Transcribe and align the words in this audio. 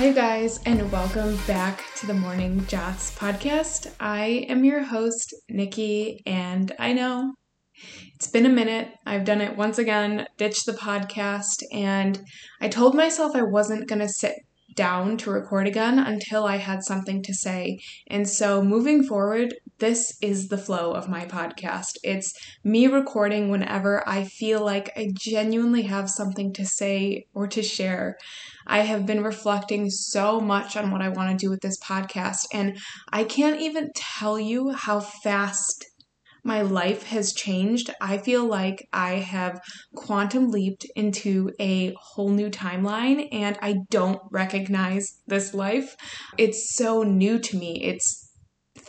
Hey 0.00 0.14
guys, 0.14 0.60
and 0.64 0.90
welcome 0.90 1.36
back 1.46 1.84
to 1.96 2.06
the 2.06 2.14
Morning 2.14 2.64
Jots 2.68 3.14
podcast. 3.18 3.92
I 4.00 4.46
am 4.48 4.64
your 4.64 4.82
host, 4.82 5.34
Nikki, 5.50 6.22
and 6.24 6.72
I 6.78 6.94
know 6.94 7.34
it's 8.14 8.26
been 8.26 8.46
a 8.46 8.48
minute. 8.48 8.88
I've 9.04 9.26
done 9.26 9.42
it 9.42 9.58
once 9.58 9.76
again, 9.76 10.26
ditched 10.38 10.64
the 10.64 10.72
podcast, 10.72 11.62
and 11.70 12.18
I 12.62 12.68
told 12.68 12.94
myself 12.94 13.36
I 13.36 13.42
wasn't 13.42 13.90
going 13.90 13.98
to 13.98 14.08
sit 14.08 14.36
down 14.74 15.18
to 15.18 15.30
record 15.32 15.66
again 15.66 15.98
until 15.98 16.46
I 16.46 16.56
had 16.56 16.82
something 16.82 17.22
to 17.24 17.34
say. 17.34 17.78
And 18.06 18.26
so 18.26 18.64
moving 18.64 19.02
forward, 19.02 19.52
this 19.80 20.16
is 20.20 20.48
the 20.48 20.58
flow 20.58 20.92
of 20.92 21.08
my 21.08 21.24
podcast. 21.24 21.96
It's 22.04 22.32
me 22.62 22.86
recording 22.86 23.48
whenever 23.48 24.06
I 24.06 24.24
feel 24.24 24.64
like 24.64 24.92
I 24.96 25.10
genuinely 25.12 25.82
have 25.82 26.10
something 26.10 26.52
to 26.52 26.66
say 26.66 27.26
or 27.34 27.46
to 27.48 27.62
share. 27.62 28.16
I 28.66 28.80
have 28.80 29.06
been 29.06 29.24
reflecting 29.24 29.88
so 29.90 30.38
much 30.38 30.76
on 30.76 30.90
what 30.90 31.00
I 31.00 31.08
want 31.08 31.30
to 31.30 31.44
do 31.44 31.50
with 31.50 31.62
this 31.62 31.78
podcast, 31.80 32.46
and 32.52 32.78
I 33.10 33.24
can't 33.24 33.60
even 33.60 33.90
tell 33.94 34.38
you 34.38 34.70
how 34.70 35.00
fast 35.00 35.86
my 36.44 36.62
life 36.62 37.04
has 37.04 37.32
changed. 37.32 37.90
I 38.00 38.18
feel 38.18 38.46
like 38.46 38.88
I 38.92 39.14
have 39.14 39.60
quantum 39.94 40.50
leaped 40.50 40.86
into 40.96 41.50
a 41.60 41.94
whole 42.00 42.30
new 42.30 42.50
timeline 42.50 43.28
and 43.32 43.58
I 43.60 43.76
don't 43.90 44.20
recognize 44.30 45.20
this 45.26 45.52
life. 45.52 45.96
It's 46.38 46.74
so 46.74 47.02
new 47.02 47.38
to 47.40 47.56
me. 47.58 47.82
It's 47.84 48.29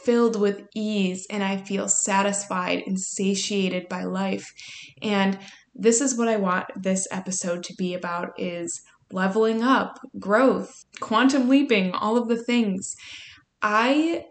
filled 0.04 0.40
with 0.40 0.68
ease 0.76 1.26
and 1.30 1.44
I 1.44 1.58
feel 1.58 1.88
satisfied 1.88 2.84
and 2.86 3.00
satiated 3.00 3.88
by 3.90 4.04
life. 4.04 4.52
And 5.02 5.40
this 5.74 6.02
is 6.02 6.18
what 6.18 6.27
I 6.27 6.38
want 6.38 6.68
this 6.76 7.07
episode 7.12 7.63
to 7.63 7.74
be 7.77 7.94
about 7.94 8.34
is 8.38 8.82
leveling 9.12 9.62
up, 9.62 9.99
growth, 10.20 10.85
quantum 10.99 11.49
leaping, 11.49 11.91
all 11.91 12.18
of 12.18 12.27
the 12.27 12.41
things. 12.41 12.96
I 13.62 14.26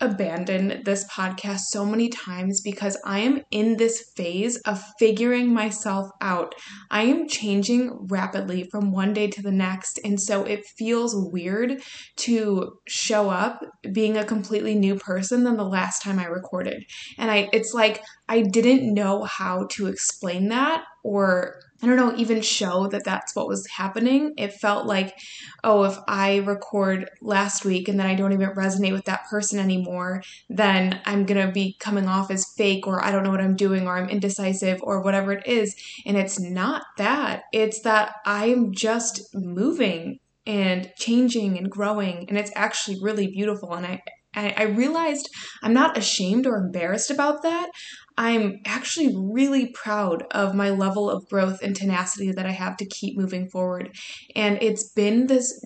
abandoned 0.00 0.84
this 0.84 1.04
podcast 1.04 1.60
so 1.68 1.84
many 1.84 2.08
times 2.08 2.60
because 2.60 2.96
I 3.04 3.20
am 3.20 3.42
in 3.50 3.76
this 3.76 4.12
phase 4.16 4.56
of 4.58 4.82
figuring 4.98 5.52
myself 5.52 6.10
out. 6.20 6.54
I 6.90 7.02
am 7.02 7.28
changing 7.28 8.06
rapidly 8.08 8.68
from 8.70 8.92
one 8.92 9.12
day 9.12 9.28
to 9.28 9.42
the 9.42 9.52
next. 9.52 10.00
And 10.04 10.20
so 10.20 10.44
it 10.44 10.66
feels 10.66 11.14
weird 11.32 11.82
to 12.18 12.72
show 12.86 13.30
up 13.30 13.60
being 13.92 14.16
a 14.16 14.24
completely 14.24 14.74
new 14.74 14.96
person 14.96 15.44
than 15.44 15.56
the 15.56 15.64
last 15.64 16.02
time 16.02 16.18
I 16.18 16.26
recorded. 16.26 16.84
And 17.18 17.30
I 17.30 17.48
it's 17.52 17.74
like 17.74 18.02
I 18.28 18.42
didn't 18.42 18.94
know 18.94 19.24
how 19.24 19.66
to 19.72 19.86
explain 19.86 20.48
that 20.48 20.84
or 21.02 21.60
I 21.82 21.86
don't 21.86 21.96
know, 21.96 22.14
even 22.16 22.42
show 22.42 22.88
that 22.88 23.04
that's 23.04 23.34
what 23.34 23.48
was 23.48 23.66
happening. 23.66 24.34
It 24.36 24.52
felt 24.52 24.86
like, 24.86 25.18
oh, 25.64 25.84
if 25.84 25.96
I 26.06 26.36
record 26.38 27.08
last 27.22 27.64
week 27.64 27.88
and 27.88 27.98
then 27.98 28.06
I 28.06 28.14
don't 28.14 28.34
even 28.34 28.50
resonate 28.50 28.92
with 28.92 29.06
that 29.06 29.26
person 29.30 29.58
anymore, 29.58 30.22
then 30.50 31.00
I'm 31.06 31.24
going 31.24 31.46
to 31.46 31.52
be 31.52 31.76
coming 31.80 32.06
off 32.06 32.30
as 32.30 32.52
fake 32.56 32.86
or 32.86 33.02
I 33.02 33.10
don't 33.10 33.22
know 33.22 33.30
what 33.30 33.40
I'm 33.40 33.56
doing 33.56 33.86
or 33.86 33.96
I'm 33.96 34.10
indecisive 34.10 34.80
or 34.82 35.00
whatever 35.00 35.32
it 35.32 35.46
is. 35.46 35.74
And 36.04 36.18
it's 36.18 36.38
not 36.38 36.82
that. 36.98 37.44
It's 37.52 37.80
that 37.80 38.16
I'm 38.26 38.72
just 38.72 39.34
moving 39.34 40.18
and 40.46 40.92
changing 40.96 41.56
and 41.56 41.70
growing. 41.70 42.26
And 42.28 42.36
it's 42.36 42.52
actually 42.54 42.98
really 43.00 43.28
beautiful. 43.28 43.72
And 43.72 43.86
I, 43.86 44.02
I, 44.34 44.62
realized 44.64 45.28
I'm 45.62 45.74
not 45.74 45.98
ashamed 45.98 46.46
or 46.46 46.56
embarrassed 46.56 47.10
about 47.10 47.42
that. 47.42 47.70
I'm 48.16 48.60
actually 48.64 49.14
really 49.16 49.66
proud 49.68 50.24
of 50.30 50.54
my 50.54 50.70
level 50.70 51.10
of 51.10 51.28
growth 51.28 51.60
and 51.62 51.74
tenacity 51.74 52.32
that 52.32 52.46
I 52.46 52.52
have 52.52 52.76
to 52.78 52.86
keep 52.86 53.16
moving 53.16 53.48
forward. 53.48 53.94
And 54.34 54.58
it's 54.62 54.90
been 54.92 55.26
this 55.26 55.64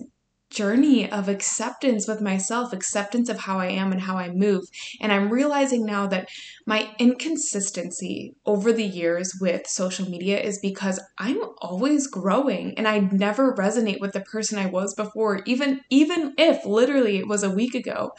journey 0.49 1.09
of 1.11 1.27
acceptance 1.27 2.07
with 2.07 2.21
myself, 2.21 2.71
acceptance 2.71 3.29
of 3.29 3.39
how 3.39 3.59
I 3.59 3.67
am 3.67 3.91
and 3.91 4.01
how 4.01 4.17
I 4.17 4.29
move. 4.29 4.63
And 5.01 5.11
I'm 5.11 5.29
realizing 5.29 5.85
now 5.85 6.07
that 6.07 6.29
my 6.65 6.91
inconsistency 6.97 8.35
over 8.45 8.71
the 8.71 8.85
years 8.85 9.33
with 9.41 9.67
social 9.67 10.09
media 10.09 10.39
is 10.39 10.59
because 10.59 10.99
I'm 11.17 11.39
always 11.57 12.07
growing 12.07 12.77
and 12.77 12.87
I 12.87 12.99
never 12.99 13.53
resonate 13.53 13.99
with 13.99 14.13
the 14.13 14.21
person 14.21 14.57
I 14.57 14.67
was 14.67 14.93
before, 14.93 15.41
even 15.45 15.81
even 15.89 16.33
if 16.37 16.65
literally 16.65 17.17
it 17.17 17.27
was 17.27 17.43
a 17.43 17.51
week 17.51 17.75
ago. 17.75 18.11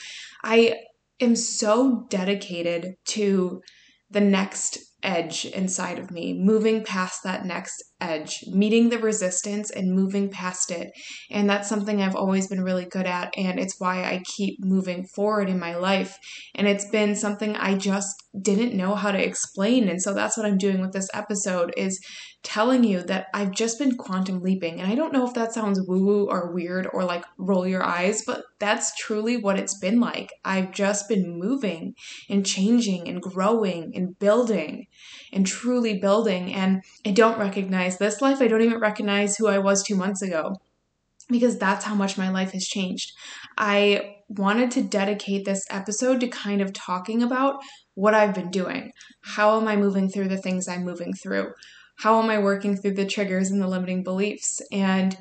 I 0.44 0.74
am 1.20 1.36
so 1.36 2.06
dedicated 2.10 2.96
to 3.06 3.62
the 4.10 4.20
next 4.20 4.78
edge 5.02 5.44
inside 5.46 5.98
of 5.98 6.10
me, 6.10 6.34
moving 6.34 6.82
past 6.82 7.22
that 7.22 7.44
next 7.44 7.82
edge, 8.00 8.44
meeting 8.48 8.88
the 8.88 8.98
resistance 8.98 9.70
and 9.70 9.94
moving 9.94 10.28
past 10.28 10.70
it. 10.70 10.90
And 11.30 11.48
that's 11.48 11.68
something 11.68 12.02
I've 12.02 12.16
always 12.16 12.48
been 12.48 12.62
really 12.62 12.84
good 12.84 13.06
at. 13.06 13.32
And 13.36 13.58
it's 13.60 13.78
why 13.78 14.02
I 14.02 14.22
keep 14.24 14.58
moving 14.60 15.06
forward 15.06 15.48
in 15.48 15.58
my 15.58 15.76
life. 15.76 16.18
And 16.54 16.66
it's 16.66 16.88
been 16.90 17.14
something 17.14 17.56
I 17.56 17.76
just 17.76 18.14
didn't 18.40 18.76
know 18.76 18.94
how 18.94 19.12
to 19.12 19.24
explain. 19.24 19.88
And 19.88 20.02
so 20.02 20.12
that's 20.12 20.36
what 20.36 20.46
I'm 20.46 20.58
doing 20.58 20.80
with 20.80 20.92
this 20.92 21.08
episode 21.14 21.72
is 21.76 22.00
telling 22.42 22.84
you 22.84 23.02
that 23.02 23.26
I've 23.34 23.50
just 23.50 23.78
been 23.78 23.96
quantum 23.96 24.40
leaping. 24.40 24.80
And 24.80 24.90
I 24.90 24.94
don't 24.94 25.12
know 25.12 25.26
if 25.26 25.34
that 25.34 25.52
sounds 25.52 25.80
woo 25.80 26.04
woo 26.04 26.26
or 26.26 26.52
weird 26.52 26.88
or 26.92 27.04
like 27.04 27.24
roll 27.38 27.66
your 27.66 27.82
eyes, 27.82 28.22
but 28.24 28.44
that's 28.60 28.94
truly 28.96 29.36
what 29.36 29.58
it's 29.58 29.78
been 29.78 29.98
like. 29.98 30.32
I've 30.44 30.70
just 30.70 31.08
been 31.08 31.38
moving 31.38 31.94
and 32.28 32.46
changing 32.46 33.08
and 33.08 33.20
growing 33.20 33.92
and 33.96 34.18
building 34.18 34.86
and 35.32 35.46
truly 35.46 35.98
building. 35.98 36.54
And 36.54 36.82
I 37.04 37.10
don't 37.10 37.38
recognize 37.38 37.98
this 37.98 38.20
life. 38.20 38.40
I 38.40 38.46
don't 38.46 38.62
even 38.62 38.78
recognize 38.78 39.36
who 39.36 39.48
I 39.48 39.58
was 39.58 39.82
two 39.82 39.96
months 39.96 40.22
ago 40.22 40.54
because 41.28 41.58
that's 41.58 41.84
how 41.84 41.94
much 41.94 42.16
my 42.16 42.30
life 42.30 42.52
has 42.52 42.66
changed. 42.66 43.12
I 43.58 44.16
wanted 44.28 44.70
to 44.72 44.82
dedicate 44.82 45.44
this 45.44 45.66
episode 45.70 46.20
to 46.20 46.28
kind 46.28 46.60
of 46.60 46.72
talking 46.72 47.22
about 47.22 47.56
what 47.94 48.14
I've 48.14 48.34
been 48.34 48.50
doing. 48.50 48.92
How 49.22 49.60
am 49.60 49.66
I 49.66 49.76
moving 49.76 50.08
through 50.08 50.28
the 50.28 50.36
things 50.36 50.68
I'm 50.68 50.84
moving 50.84 51.12
through? 51.12 51.52
How 51.98 52.22
am 52.22 52.30
I 52.30 52.38
working 52.38 52.76
through 52.76 52.94
the 52.94 53.06
triggers 53.06 53.50
and 53.50 53.60
the 53.60 53.68
limiting 53.68 54.02
beliefs? 54.02 54.60
And 54.70 55.16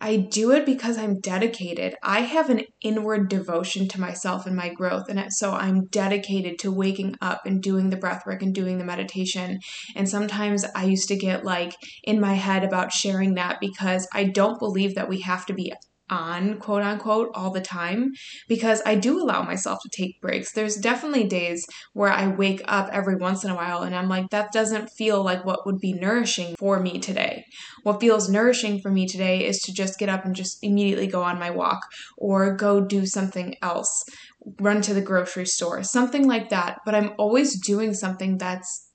I 0.00 0.16
do 0.16 0.52
it 0.52 0.64
because 0.64 0.96
I'm 0.96 1.18
dedicated. 1.20 1.96
I 2.04 2.20
have 2.20 2.50
an 2.50 2.62
inward 2.82 3.28
devotion 3.28 3.88
to 3.88 4.00
myself 4.00 4.46
and 4.46 4.54
my 4.54 4.68
growth. 4.68 5.08
And 5.08 5.32
so 5.32 5.52
I'm 5.52 5.86
dedicated 5.86 6.60
to 6.60 6.70
waking 6.70 7.16
up 7.20 7.46
and 7.46 7.60
doing 7.60 7.90
the 7.90 7.96
breath 7.96 8.24
work 8.24 8.42
and 8.42 8.54
doing 8.54 8.78
the 8.78 8.84
meditation. 8.84 9.58
And 9.96 10.08
sometimes 10.08 10.64
I 10.76 10.84
used 10.84 11.08
to 11.08 11.16
get 11.16 11.44
like 11.44 11.74
in 12.04 12.20
my 12.20 12.34
head 12.34 12.62
about 12.62 12.92
sharing 12.92 13.34
that 13.34 13.58
because 13.60 14.06
I 14.14 14.24
don't 14.24 14.60
believe 14.60 14.94
that 14.94 15.08
we 15.08 15.22
have 15.22 15.46
to 15.46 15.52
be 15.52 15.72
on 16.10 16.58
quote 16.58 16.82
unquote 16.82 17.30
all 17.34 17.50
the 17.50 17.60
time 17.60 18.12
because 18.48 18.82
I 18.84 18.94
do 18.94 19.20
allow 19.20 19.42
myself 19.42 19.80
to 19.82 19.88
take 19.88 20.20
breaks. 20.20 20.52
There's 20.52 20.76
definitely 20.76 21.24
days 21.24 21.66
where 21.92 22.10
I 22.10 22.28
wake 22.28 22.62
up 22.66 22.88
every 22.92 23.16
once 23.16 23.44
in 23.44 23.50
a 23.50 23.54
while 23.54 23.82
and 23.82 23.94
I'm 23.94 24.08
like, 24.08 24.30
that 24.30 24.52
doesn't 24.52 24.90
feel 24.90 25.22
like 25.22 25.44
what 25.44 25.66
would 25.66 25.78
be 25.78 25.92
nourishing 25.92 26.56
for 26.58 26.80
me 26.80 26.98
today. 26.98 27.44
What 27.82 28.00
feels 28.00 28.28
nourishing 28.28 28.80
for 28.80 28.90
me 28.90 29.06
today 29.06 29.46
is 29.46 29.60
to 29.60 29.72
just 29.72 29.98
get 29.98 30.08
up 30.08 30.24
and 30.24 30.34
just 30.34 30.58
immediately 30.62 31.06
go 31.06 31.22
on 31.22 31.38
my 31.38 31.50
walk 31.50 31.80
or 32.16 32.54
go 32.54 32.80
do 32.80 33.06
something 33.06 33.56
else, 33.62 34.04
run 34.60 34.82
to 34.82 34.94
the 34.94 35.00
grocery 35.00 35.46
store, 35.46 35.82
something 35.82 36.26
like 36.26 36.50
that. 36.50 36.78
But 36.84 36.94
I'm 36.94 37.12
always 37.18 37.60
doing 37.60 37.94
something 37.94 38.38
that's 38.38 38.87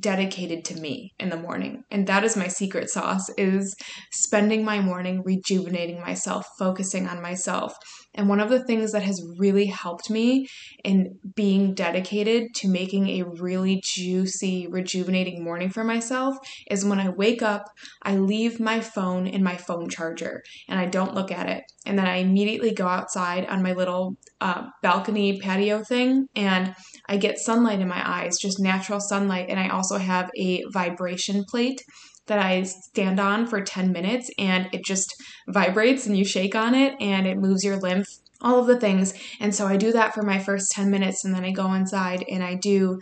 dedicated 0.00 0.64
to 0.64 0.74
me 0.80 1.12
in 1.18 1.28
the 1.28 1.36
morning 1.36 1.84
and 1.90 2.06
that 2.06 2.24
is 2.24 2.36
my 2.36 2.48
secret 2.48 2.88
sauce 2.90 3.28
is 3.36 3.74
spending 4.10 4.64
my 4.64 4.80
morning 4.80 5.22
rejuvenating 5.24 6.00
myself 6.00 6.46
focusing 6.58 7.06
on 7.06 7.20
myself 7.20 7.74
and 8.14 8.28
one 8.28 8.40
of 8.40 8.50
the 8.50 8.62
things 8.62 8.92
that 8.92 9.02
has 9.02 9.24
really 9.38 9.66
helped 9.66 10.10
me 10.10 10.46
in 10.84 11.18
being 11.34 11.74
dedicated 11.74 12.54
to 12.56 12.68
making 12.68 13.08
a 13.08 13.22
really 13.22 13.80
juicy, 13.82 14.66
rejuvenating 14.66 15.42
morning 15.42 15.70
for 15.70 15.82
myself 15.82 16.36
is 16.70 16.84
when 16.84 16.98
I 17.00 17.08
wake 17.08 17.42
up, 17.42 17.64
I 18.02 18.16
leave 18.16 18.60
my 18.60 18.80
phone 18.80 19.26
in 19.26 19.42
my 19.42 19.56
phone 19.56 19.88
charger 19.88 20.42
and 20.68 20.78
I 20.78 20.86
don't 20.86 21.14
look 21.14 21.32
at 21.32 21.48
it. 21.48 21.64
And 21.86 21.98
then 21.98 22.06
I 22.06 22.16
immediately 22.16 22.72
go 22.72 22.86
outside 22.86 23.46
on 23.46 23.62
my 23.62 23.72
little 23.72 24.16
uh, 24.40 24.66
balcony 24.82 25.40
patio 25.40 25.82
thing 25.82 26.26
and 26.36 26.74
I 27.12 27.18
get 27.18 27.38
sunlight 27.38 27.80
in 27.80 27.88
my 27.88 28.02
eyes, 28.02 28.38
just 28.40 28.58
natural 28.58 28.98
sunlight. 28.98 29.50
And 29.50 29.60
I 29.60 29.68
also 29.68 29.98
have 29.98 30.30
a 30.34 30.64
vibration 30.72 31.44
plate 31.44 31.84
that 32.26 32.38
I 32.38 32.62
stand 32.62 33.20
on 33.20 33.46
for 33.46 33.60
10 33.60 33.92
minutes 33.92 34.30
and 34.38 34.66
it 34.72 34.82
just 34.82 35.14
vibrates 35.46 36.06
and 36.06 36.16
you 36.16 36.24
shake 36.24 36.54
on 36.54 36.74
it 36.74 36.94
and 37.00 37.26
it 37.26 37.36
moves 37.36 37.64
your 37.64 37.76
lymph, 37.76 38.08
all 38.40 38.58
of 38.58 38.66
the 38.66 38.80
things. 38.80 39.12
And 39.40 39.54
so 39.54 39.66
I 39.66 39.76
do 39.76 39.92
that 39.92 40.14
for 40.14 40.22
my 40.22 40.38
first 40.38 40.70
10 40.70 40.90
minutes 40.90 41.22
and 41.22 41.34
then 41.34 41.44
I 41.44 41.50
go 41.50 41.74
inside 41.74 42.24
and 42.30 42.42
I 42.42 42.54
do 42.54 42.98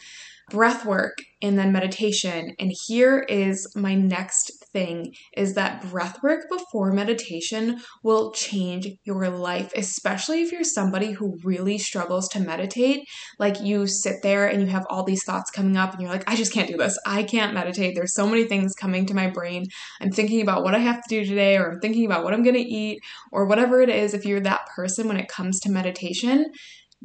breath 0.51 0.85
work 0.85 1.19
and 1.41 1.57
then 1.57 1.71
meditation. 1.71 2.57
And 2.59 2.73
here 2.89 3.21
is 3.29 3.71
my 3.77 3.95
next 3.95 4.60
thing 4.73 5.13
is 5.37 5.55
that 5.55 5.89
breath 5.91 6.23
work 6.23 6.41
before 6.51 6.93
meditation 6.93 7.81
will 8.03 8.33
change 8.33 8.89
your 9.05 9.29
life, 9.29 9.73
especially 9.77 10.43
if 10.43 10.53
you're 10.53 10.65
somebody 10.65 11.13
who 11.13 11.39
really 11.45 11.79
struggles 11.79 12.29
to 12.29 12.41
meditate. 12.41 13.07
Like 13.39 13.61
you 13.61 13.87
sit 13.87 14.17
there 14.23 14.47
and 14.47 14.61
you 14.61 14.69
have 14.69 14.87
all 14.91 15.05
these 15.05 15.25
thoughts 15.25 15.51
coming 15.51 15.77
up, 15.77 15.93
and 15.93 16.03
you're 16.03 16.11
like, 16.11 16.29
I 16.31 16.37
just 16.37 16.53
can't 16.53 16.69
do 16.69 16.77
this. 16.77 16.99
I 17.07 17.23
can't 17.23 17.55
meditate. 17.55 17.95
There's 17.95 18.15
so 18.15 18.27
many 18.27 18.45
things 18.45 18.75
coming 18.75 19.07
to 19.07 19.15
my 19.15 19.29
brain. 19.29 19.67
I'm 20.01 20.11
thinking 20.11 20.41
about 20.41 20.63
what 20.63 20.75
I 20.75 20.79
have 20.79 21.03
to 21.03 21.09
do 21.09 21.25
today, 21.25 21.57
or 21.57 21.73
I'm 21.73 21.81
thinking 21.81 22.07
about 22.07 22.25
what 22.25 22.35
I'm 22.35 22.43
going 22.43 22.57
to 22.57 22.61
eat, 22.61 23.01
or 23.33 23.47
whatever 23.47 23.81
it 23.81 23.89
is. 23.89 24.15
If 24.15 24.25
you're 24.25 24.41
that 24.41 24.67
person 24.75 25.09
when 25.09 25.17
it 25.17 25.29
comes 25.29 25.61
to 25.61 25.71
meditation, 25.71 26.47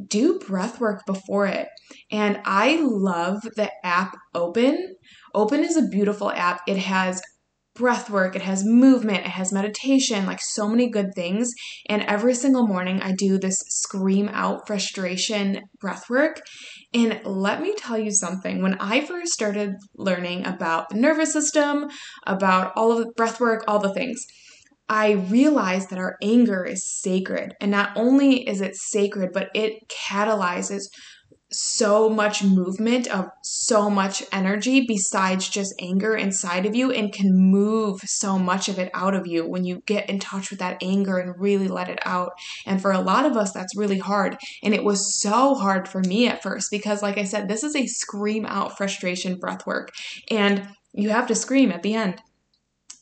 do 0.08 0.40
breath 0.40 0.80
work 0.82 1.06
before 1.06 1.48
it. 1.48 1.68
And 2.12 2.42
I 2.46 2.80
love 2.82 3.42
the 3.56 3.72
app 3.84 4.16
Open. 4.34 4.96
Open 5.34 5.64
is 5.64 5.78
a 5.78 5.88
beautiful 5.88 6.30
app. 6.32 6.62
It 6.68 6.78
has 6.78 7.22
breath 7.76 8.10
work, 8.10 8.36
it 8.36 8.42
has 8.42 8.64
movement, 8.66 9.26
it 9.26 9.32
has 9.32 9.52
meditation, 9.52 10.26
like 10.26 10.40
so 10.42 10.68
many 10.68 10.90
good 10.90 11.14
things. 11.14 11.54
And 11.88 12.02
every 12.04 12.34
single 12.34 12.66
morning, 12.66 13.02
I 13.02 13.12
do 13.12 13.38
this 13.38 13.60
scream 13.68 14.30
out 14.30 14.66
frustration 14.66 15.62
breath 15.80 16.10
work. 16.10 16.42
And 16.94 17.20
let 17.26 17.62
me 17.62 17.76
tell 17.76 17.98
you 17.98 18.12
something 18.12 18.62
when 18.62 18.76
I 18.80 19.02
first 19.06 19.34
started 19.34 19.76
learning 19.96 20.46
about 20.46 20.90
the 20.90 20.96
nervous 20.96 21.34
system, 21.34 21.90
about 22.26 22.72
all 22.76 22.92
of 22.94 23.00
the 23.00 23.12
breath 23.12 23.40
work, 23.40 23.64
all 23.68 23.80
the 23.80 23.94
things. 23.94 24.26
I 24.88 25.14
realized 25.14 25.90
that 25.90 26.00
our 26.00 26.16
anger 26.22 26.64
is 26.64 26.88
sacred. 27.02 27.56
And 27.60 27.72
not 27.72 27.90
only 27.96 28.48
is 28.48 28.62
it 28.62 28.76
sacred, 28.76 29.32
but 29.34 29.50
it 29.56 29.74
catalyzes 29.90 30.84
so 31.52 32.10
much 32.10 32.44
movement 32.44 33.08
of 33.08 33.30
so 33.44 33.90
much 33.90 34.24
energy 34.32 34.86
besides 34.86 35.48
just 35.48 35.74
anger 35.80 36.16
inside 36.16 36.66
of 36.66 36.76
you 36.76 36.92
and 36.92 37.14
can 37.14 37.32
move 37.34 38.02
so 38.02 38.40
much 38.40 38.68
of 38.68 38.80
it 38.80 38.90
out 38.94 39.14
of 39.14 39.28
you 39.28 39.48
when 39.48 39.64
you 39.64 39.82
get 39.86 40.10
in 40.10 40.20
touch 40.20 40.50
with 40.50 40.60
that 40.60 40.78
anger 40.82 41.18
and 41.18 41.40
really 41.40 41.68
let 41.68 41.90
it 41.90 42.00
out. 42.06 42.32
And 42.66 42.82
for 42.82 42.92
a 42.92 43.00
lot 43.00 43.26
of 43.26 43.38
us, 43.38 43.52
that's 43.52 43.78
really 43.78 44.00
hard. 44.00 44.38
And 44.64 44.74
it 44.74 44.84
was 44.84 45.20
so 45.20 45.56
hard 45.56 45.88
for 45.88 46.02
me 46.02 46.28
at 46.28 46.42
first 46.42 46.72
because, 46.72 47.02
like 47.02 47.18
I 47.18 47.24
said, 47.24 47.48
this 47.48 47.64
is 47.64 47.76
a 47.76 47.86
scream 47.86 48.46
out 48.46 48.78
frustration 48.78 49.38
breath 49.38 49.66
work. 49.66 49.92
And 50.32 50.68
you 50.94 51.10
have 51.10 51.28
to 51.28 51.36
scream 51.36 51.72
at 51.72 51.84
the 51.84 51.94
end. 51.94 52.22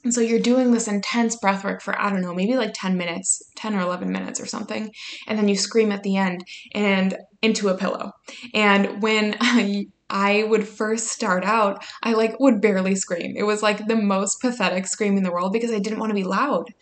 And 0.04 0.14
so 0.14 0.20
you're 0.20 0.40
doing 0.40 0.72
this 0.72 0.88
intense 0.88 1.38
breath 1.38 1.64
work 1.64 1.82
for, 1.82 1.98
I 2.00 2.10
don't 2.10 2.22
know, 2.22 2.34
maybe 2.34 2.58
like 2.58 2.74
10 2.74 2.98
minutes, 2.98 3.42
10 3.56 3.74
or 3.74 3.80
11 3.80 4.12
minutes 4.12 4.42
or 4.42 4.46
something. 4.46 4.92
And 5.28 5.40
then 5.40 5.48
you 5.48 5.56
scream 5.56 5.94
at 5.94 6.04
the 6.04 6.18
end 6.18 6.44
and 6.74 7.18
into 7.44 7.70
a 7.70 7.78
pillow. 7.78 8.14
And 8.54 9.02
when 9.02 9.38
I, 9.40 9.88
I 10.10 10.44
would 10.44 10.68
first 10.68 11.08
start 11.08 11.44
out, 11.44 11.84
I 12.02 12.14
like 12.14 12.40
would 12.40 12.62
barely 12.62 12.96
scream. 12.96 13.36
It 13.36 13.44
was 13.44 13.62
like 13.62 13.88
the 13.88 13.96
most 13.96 14.42
pathetic 14.42 14.88
scream 14.88 15.18
in 15.18 15.24
the 15.24 15.32
world 15.32 15.54
because 15.54 15.72
I 15.72 15.80
didn't 15.80 16.00
want 16.00 16.12
to 16.12 16.16
be 16.16 16.24
loud. 16.24 16.74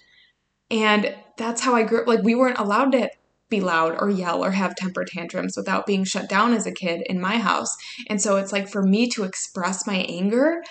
And 0.69 1.15
that's 1.37 1.61
how 1.61 1.75
I 1.75 1.83
grew 1.83 2.01
up. 2.01 2.07
Like 2.07 2.23
we 2.23 2.35
weren't 2.35 2.59
allowed 2.59 2.91
to 2.91 3.09
be 3.49 3.61
loud 3.61 3.95
or 3.99 4.09
yell 4.09 4.43
or 4.43 4.51
have 4.51 4.75
temper 4.75 5.05
tantrums 5.05 5.55
without 5.57 5.85
being 5.85 6.03
shut 6.03 6.29
down 6.29 6.53
as 6.53 6.65
a 6.65 6.71
kid 6.71 7.03
in 7.07 7.19
my 7.19 7.37
house. 7.37 7.75
And 8.07 8.21
so 8.21 8.37
it's 8.37 8.51
like 8.51 8.69
for 8.69 8.81
me 8.81 9.07
to 9.09 9.23
express 9.23 9.85
my 9.85 9.97
anger 9.97 10.61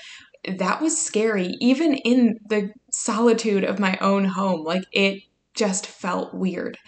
that 0.49 0.81
was 0.81 1.01
scary, 1.01 1.57
even 1.61 1.95
in 1.95 2.39
the 2.49 2.73
solitude 2.91 3.65
of 3.65 3.79
my 3.79 3.99
own 4.01 4.25
home. 4.25 4.65
Like 4.65 4.85
it 4.93 5.23
just 5.55 5.87
felt 5.87 6.35
weird. 6.35 6.79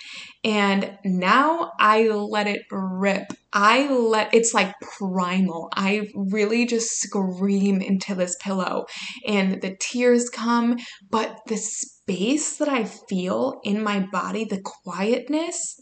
And 0.44 0.99
now 1.05 1.71
I 1.79 2.09
let 2.09 2.49
it 2.49 2.62
rip. 2.71 3.33
I 3.53 3.89
let 3.89 4.35
it's 4.35 4.53
like 4.53 4.75
primal. 4.99 5.69
I 5.77 6.09
really 6.15 6.67
just 6.67 7.00
scream 7.00 7.81
into 7.81 8.17
this 8.17 8.37
pillow 8.41 8.87
and 9.27 9.61
the 9.61 9.77
tears 9.79 10.29
come, 10.29 10.79
but 11.11 11.39
the 11.47 11.56
space 11.56 12.56
that 12.56 12.69
I 12.69 12.85
feel 12.85 13.61
in 13.62 13.85
my 13.85 14.00
body, 14.00 14.44
the 14.44 14.62
quietness, 14.85 15.81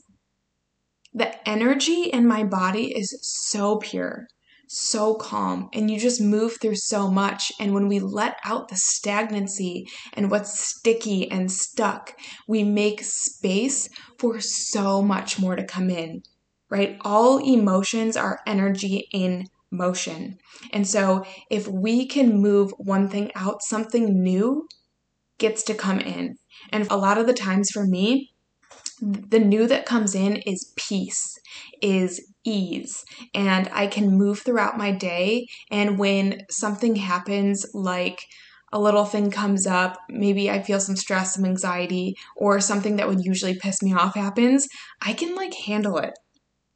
the 1.15 1.49
energy 1.49 2.05
in 2.05 2.27
my 2.27 2.45
body 2.45 2.93
is 2.95 3.19
so 3.23 3.79
pure 3.79 4.27
so 4.73 5.17
calm 5.17 5.69
and 5.73 5.91
you 5.91 5.99
just 5.99 6.21
move 6.21 6.59
through 6.61 6.77
so 6.77 7.11
much. 7.11 7.51
And 7.59 7.75
when 7.75 7.89
we 7.89 7.99
let 7.99 8.39
out 8.45 8.69
the 8.69 8.77
stagnancy 8.77 9.89
and 10.13 10.31
what's 10.31 10.61
sticky 10.61 11.29
and 11.29 11.51
stuck, 11.51 12.17
we 12.47 12.63
make 12.63 13.03
space 13.03 13.89
for 14.17 14.39
so 14.39 15.03
much 15.03 15.41
more 15.41 15.57
to 15.57 15.65
come 15.65 15.91
in, 15.91 16.23
right? 16.69 16.97
All 17.01 17.39
emotions 17.39 18.17
are 18.17 18.43
energy 18.47 19.09
in 19.13 19.49
motion. 19.73 20.39
And 20.73 20.87
so 20.87 21.25
if 21.51 21.67
we 21.67 22.07
can 22.07 22.41
move 22.41 22.73
one 22.79 23.09
thing 23.09 23.33
out, 23.35 23.63
something 23.63 24.23
new 24.23 24.69
gets 25.39 25.65
to 25.65 25.75
come 25.75 25.99
in. 25.99 26.37
And 26.71 26.87
a 26.89 26.97
lot 26.97 27.19
of 27.19 27.27
the 27.27 27.35
times 27.35 27.71
for 27.71 27.85
me, 27.85 28.31
the 29.01 29.41
new 29.41 29.67
that 29.67 29.85
comes 29.85 30.15
in 30.15 30.37
is 30.37 30.73
peace, 30.77 31.41
is 31.83 32.30
ease, 32.45 33.05
and 33.35 33.69
I 33.73 33.87
can 33.87 34.17
move 34.17 34.41
throughout 34.41 34.79
my 34.79 34.93
day. 34.93 35.47
And 35.71 35.99
when 35.99 36.43
something 36.51 36.97
happens, 36.97 37.67
like 37.75 38.25
a 38.73 38.81
little 38.81 39.05
thing 39.05 39.31
comes 39.31 39.67
up, 39.67 39.99
maybe 40.09 40.51
I 40.51 40.63
feel 40.63 40.81
some 40.81 40.97
stress, 40.97 41.35
some 41.35 41.45
anxiety, 41.45 42.15
or 42.37 42.61
something 42.61 42.97
that 42.97 43.09
would 43.09 43.25
usually 43.25 43.59
piss 43.59 43.83
me 43.83 43.95
off 43.95 44.15
happens, 44.15 44.69
I 45.03 45.13
can 45.13 45.35
like 45.35 45.55
handle 45.55 45.99
it. 45.99 46.13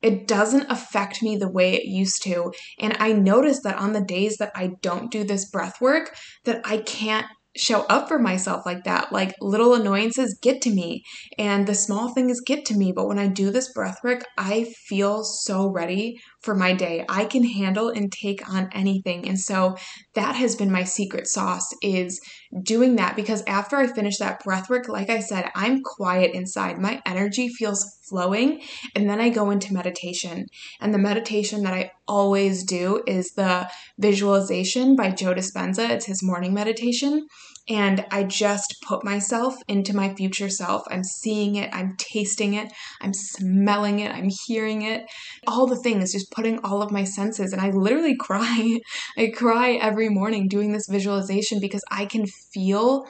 It 0.02 0.26
doesn't 0.26 0.70
affect 0.70 1.22
me 1.22 1.36
the 1.36 1.50
way 1.50 1.74
it 1.74 1.84
used 1.86 2.22
to. 2.24 2.52
And 2.78 2.94
I 2.98 3.12
notice 3.12 3.62
that 3.62 3.78
on 3.78 3.92
the 3.92 4.04
days 4.04 4.36
that 4.36 4.52
I 4.54 4.72
don't 4.82 5.10
do 5.10 5.24
this 5.24 5.48
breath 5.48 5.80
work, 5.80 6.14
that 6.44 6.60
I 6.64 6.78
can't 6.78 7.26
show 7.56 7.82
up 7.82 8.08
for 8.08 8.18
myself 8.18 8.66
like 8.66 8.84
that. 8.84 9.12
Like 9.12 9.34
little 9.40 9.74
annoyances 9.74 10.38
get 10.42 10.60
to 10.62 10.70
me 10.70 11.04
and 11.38 11.66
the 11.66 11.74
small 11.74 12.12
things 12.12 12.40
get 12.40 12.64
to 12.66 12.74
me. 12.76 12.92
But 12.92 13.06
when 13.06 13.18
I 13.18 13.28
do 13.28 13.50
this 13.50 13.72
breath 13.72 13.98
work, 14.02 14.24
I 14.36 14.64
feel 14.86 15.24
so 15.24 15.68
ready 15.68 16.18
for 16.42 16.54
my 16.54 16.72
day. 16.72 17.04
I 17.08 17.24
can 17.24 17.44
handle 17.44 17.88
and 17.88 18.10
take 18.10 18.48
on 18.48 18.68
anything. 18.72 19.28
And 19.28 19.38
so 19.38 19.76
that 20.14 20.36
has 20.36 20.56
been 20.56 20.70
my 20.70 20.84
secret 20.84 21.26
sauce 21.26 21.68
is 21.82 22.20
doing 22.62 22.96
that 22.96 23.16
because 23.16 23.42
after 23.46 23.76
I 23.76 23.86
finish 23.86 24.18
that 24.18 24.42
breath 24.44 24.70
work, 24.70 24.88
like 24.88 25.10
I 25.10 25.20
said, 25.20 25.50
I'm 25.54 25.82
quiet 25.82 26.32
inside. 26.34 26.78
My 26.78 27.02
energy 27.04 27.48
feels 27.48 27.98
flowing. 28.08 28.62
And 28.94 29.08
then 29.08 29.20
I 29.20 29.28
go 29.28 29.50
into 29.50 29.74
meditation. 29.74 30.46
And 30.80 30.94
the 30.94 30.98
meditation 30.98 31.62
that 31.64 31.74
I 31.74 31.90
always 32.06 32.64
do 32.64 33.02
is 33.06 33.32
the 33.32 33.68
visualization 33.98 34.94
by 34.94 35.10
Joe 35.10 35.34
Dispenza. 35.34 35.90
It's 35.90 36.06
his 36.06 36.22
morning 36.22 36.54
meditation 36.54 37.26
and 37.68 38.04
I 38.10 38.24
just 38.24 38.76
put 38.86 39.04
myself 39.04 39.56
into 39.68 39.96
my 39.96 40.14
future 40.14 40.50
self. 40.50 40.82
I'm 40.90 41.02
seeing 41.02 41.56
it, 41.56 41.70
I'm 41.72 41.96
tasting 41.96 42.54
it, 42.54 42.70
I'm 43.00 43.14
smelling 43.14 44.00
it, 44.00 44.12
I'm 44.12 44.28
hearing 44.46 44.82
it, 44.82 45.06
all 45.46 45.66
the 45.66 45.80
things, 45.80 46.12
just 46.12 46.30
putting 46.30 46.58
all 46.58 46.82
of 46.82 46.92
my 46.92 47.04
senses. 47.04 47.52
And 47.52 47.62
I 47.62 47.70
literally 47.70 48.16
cry. 48.20 48.80
I 49.16 49.28
cry 49.34 49.78
every 50.04 50.14
morning 50.14 50.48
doing 50.48 50.72
this 50.72 50.86
visualization 50.86 51.58
because 51.60 51.82
I 51.90 52.04
can 52.04 52.26
feel 52.26 53.06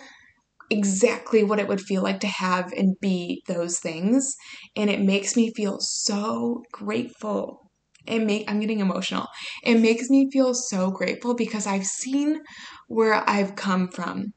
exactly 0.70 1.42
what 1.42 1.58
it 1.58 1.66
would 1.66 1.80
feel 1.80 2.02
like 2.02 2.20
to 2.20 2.28
have 2.28 2.72
and 2.72 2.94
be 3.00 3.42
those 3.48 3.80
things. 3.80 4.36
And 4.76 4.88
it 4.88 5.00
makes 5.00 5.36
me 5.36 5.52
feel 5.54 5.80
so 5.80 6.62
grateful 6.72 7.60
it 8.06 8.20
make 8.20 8.48
I'm 8.48 8.60
getting 8.60 8.80
emotional. 8.80 9.26
It 9.62 9.80
makes 9.80 10.10
me 10.10 10.30
feel 10.30 10.52
so 10.52 10.90
grateful 10.90 11.34
because 11.34 11.66
I've 11.66 11.86
seen 11.86 12.42
where 12.86 13.28
I've 13.28 13.56
come 13.56 13.88
from. 13.88 14.34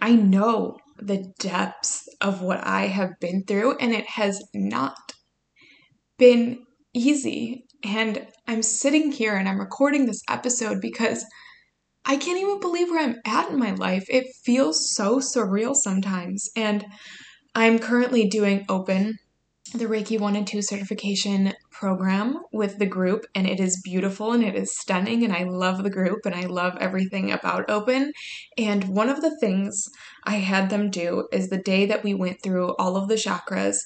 I 0.00 0.14
know 0.14 0.76
the 0.96 1.32
depths 1.40 2.04
of 2.20 2.42
what 2.42 2.64
I 2.64 2.86
have 2.86 3.18
been 3.20 3.42
through, 3.44 3.76
and 3.78 3.92
it 3.92 4.06
has 4.10 4.40
not 4.54 4.96
been 6.16 6.64
easy. 6.94 7.64
And 7.84 8.28
I'm 8.46 8.62
sitting 8.62 9.10
here 9.10 9.34
and 9.34 9.48
I'm 9.48 9.58
recording 9.58 10.06
this 10.06 10.22
episode 10.30 10.80
because 10.80 11.24
I 12.06 12.16
can't 12.16 12.38
even 12.38 12.60
believe 12.60 12.88
where 12.88 13.02
I'm 13.02 13.20
at 13.26 13.50
in 13.50 13.58
my 13.58 13.72
life. 13.72 14.04
It 14.08 14.26
feels 14.44 14.94
so 14.94 15.18
surreal 15.18 15.74
sometimes. 15.74 16.48
And 16.54 16.86
I'm 17.54 17.78
currently 17.78 18.28
doing 18.28 18.64
open 18.68 19.18
the 19.74 19.86
Reiki 19.86 20.18
1 20.18 20.36
and 20.36 20.46
2 20.46 20.62
certification 20.62 21.52
program 21.72 22.38
with 22.52 22.78
the 22.78 22.86
group, 22.86 23.26
and 23.34 23.46
it 23.46 23.58
is 23.58 23.82
beautiful 23.84 24.32
and 24.32 24.44
it 24.44 24.54
is 24.54 24.78
stunning. 24.78 25.24
And 25.24 25.32
I 25.32 25.42
love 25.42 25.82
the 25.82 25.90
group 25.90 26.24
and 26.24 26.34
I 26.34 26.46
love 26.46 26.76
everything 26.78 27.32
about 27.32 27.68
Open. 27.68 28.12
And 28.56 28.84
one 28.84 29.08
of 29.08 29.20
the 29.20 29.36
things 29.40 29.88
I 30.22 30.36
had 30.36 30.70
them 30.70 30.90
do 30.90 31.26
is 31.32 31.48
the 31.48 31.58
day 31.58 31.84
that 31.86 32.04
we 32.04 32.14
went 32.14 32.40
through 32.42 32.76
all 32.76 32.96
of 32.96 33.08
the 33.08 33.16
chakras, 33.16 33.78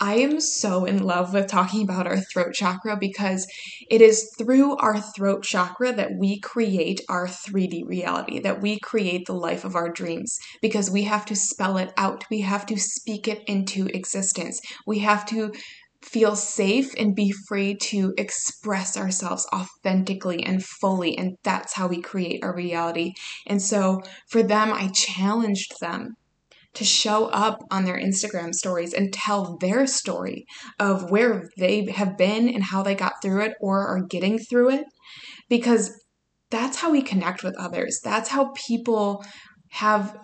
I 0.00 0.14
am 0.14 0.40
so 0.40 0.86
in 0.86 1.02
love 1.02 1.34
with 1.34 1.46
talking 1.46 1.82
about 1.82 2.06
our 2.06 2.20
throat 2.20 2.54
chakra 2.54 2.96
because 2.96 3.46
it 3.90 4.00
is 4.00 4.32
through 4.38 4.76
our 4.76 4.98
throat 4.98 5.42
chakra 5.42 5.92
that 5.92 6.12
we 6.18 6.40
create 6.40 7.02
our 7.10 7.26
3D 7.26 7.86
reality, 7.86 8.40
that 8.40 8.62
we 8.62 8.78
create 8.80 9.26
the 9.26 9.34
life 9.34 9.62
of 9.62 9.76
our 9.76 9.90
dreams 9.90 10.38
because 10.62 10.90
we 10.90 11.02
have 11.02 11.26
to 11.26 11.36
spell 11.36 11.76
it 11.76 11.92
out. 11.98 12.24
We 12.30 12.40
have 12.40 12.64
to 12.66 12.78
speak 12.78 13.28
it 13.28 13.42
into 13.46 13.86
existence. 13.88 14.60
We 14.86 15.00
have 15.00 15.26
to 15.26 15.52
feel 16.02 16.34
safe 16.34 16.94
and 16.96 17.14
be 17.14 17.30
free 17.30 17.74
to 17.74 18.14
express 18.16 18.96
ourselves 18.96 19.46
authentically 19.52 20.42
and 20.42 20.64
fully. 20.64 21.16
And 21.18 21.36
that's 21.44 21.74
how 21.74 21.88
we 21.88 22.00
create 22.00 22.42
our 22.42 22.54
reality. 22.54 23.12
And 23.46 23.60
so 23.60 24.00
for 24.28 24.42
them, 24.42 24.72
I 24.72 24.88
challenged 24.88 25.74
them 25.80 26.16
to 26.74 26.84
show 26.84 27.26
up 27.26 27.58
on 27.70 27.84
their 27.84 27.98
Instagram 27.98 28.54
stories 28.54 28.92
and 28.94 29.12
tell 29.12 29.56
their 29.58 29.86
story 29.86 30.44
of 30.78 31.10
where 31.10 31.48
they 31.58 31.90
have 31.90 32.16
been 32.16 32.48
and 32.48 32.64
how 32.64 32.82
they 32.82 32.94
got 32.94 33.14
through 33.22 33.42
it 33.42 33.54
or 33.60 33.86
are 33.86 34.02
getting 34.02 34.38
through 34.38 34.70
it. 34.70 34.84
Because 35.48 35.92
that's 36.50 36.78
how 36.78 36.90
we 36.90 37.02
connect 37.02 37.42
with 37.42 37.56
others. 37.58 38.00
That's 38.02 38.28
how 38.28 38.52
people 38.68 39.24
have 39.70 40.16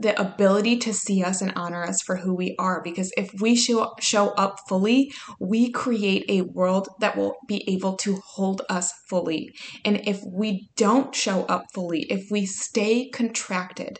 the 0.00 0.20
ability 0.20 0.76
to 0.78 0.92
see 0.92 1.22
us 1.22 1.42
and 1.42 1.52
honor 1.56 1.82
us 1.82 2.00
for 2.02 2.16
who 2.16 2.34
we 2.34 2.54
are 2.58 2.80
because 2.82 3.10
if 3.16 3.30
we 3.40 3.56
show, 3.56 3.92
show 4.00 4.28
up 4.30 4.56
fully 4.68 5.12
we 5.40 5.70
create 5.72 6.24
a 6.28 6.42
world 6.42 6.88
that 7.00 7.16
will 7.16 7.34
be 7.48 7.68
able 7.68 7.96
to 7.96 8.20
hold 8.34 8.62
us 8.68 8.92
fully 9.08 9.50
and 9.84 10.00
if 10.06 10.20
we 10.32 10.68
don't 10.76 11.14
show 11.14 11.42
up 11.46 11.64
fully 11.74 12.06
if 12.10 12.30
we 12.30 12.46
stay 12.46 13.08
contracted 13.10 13.98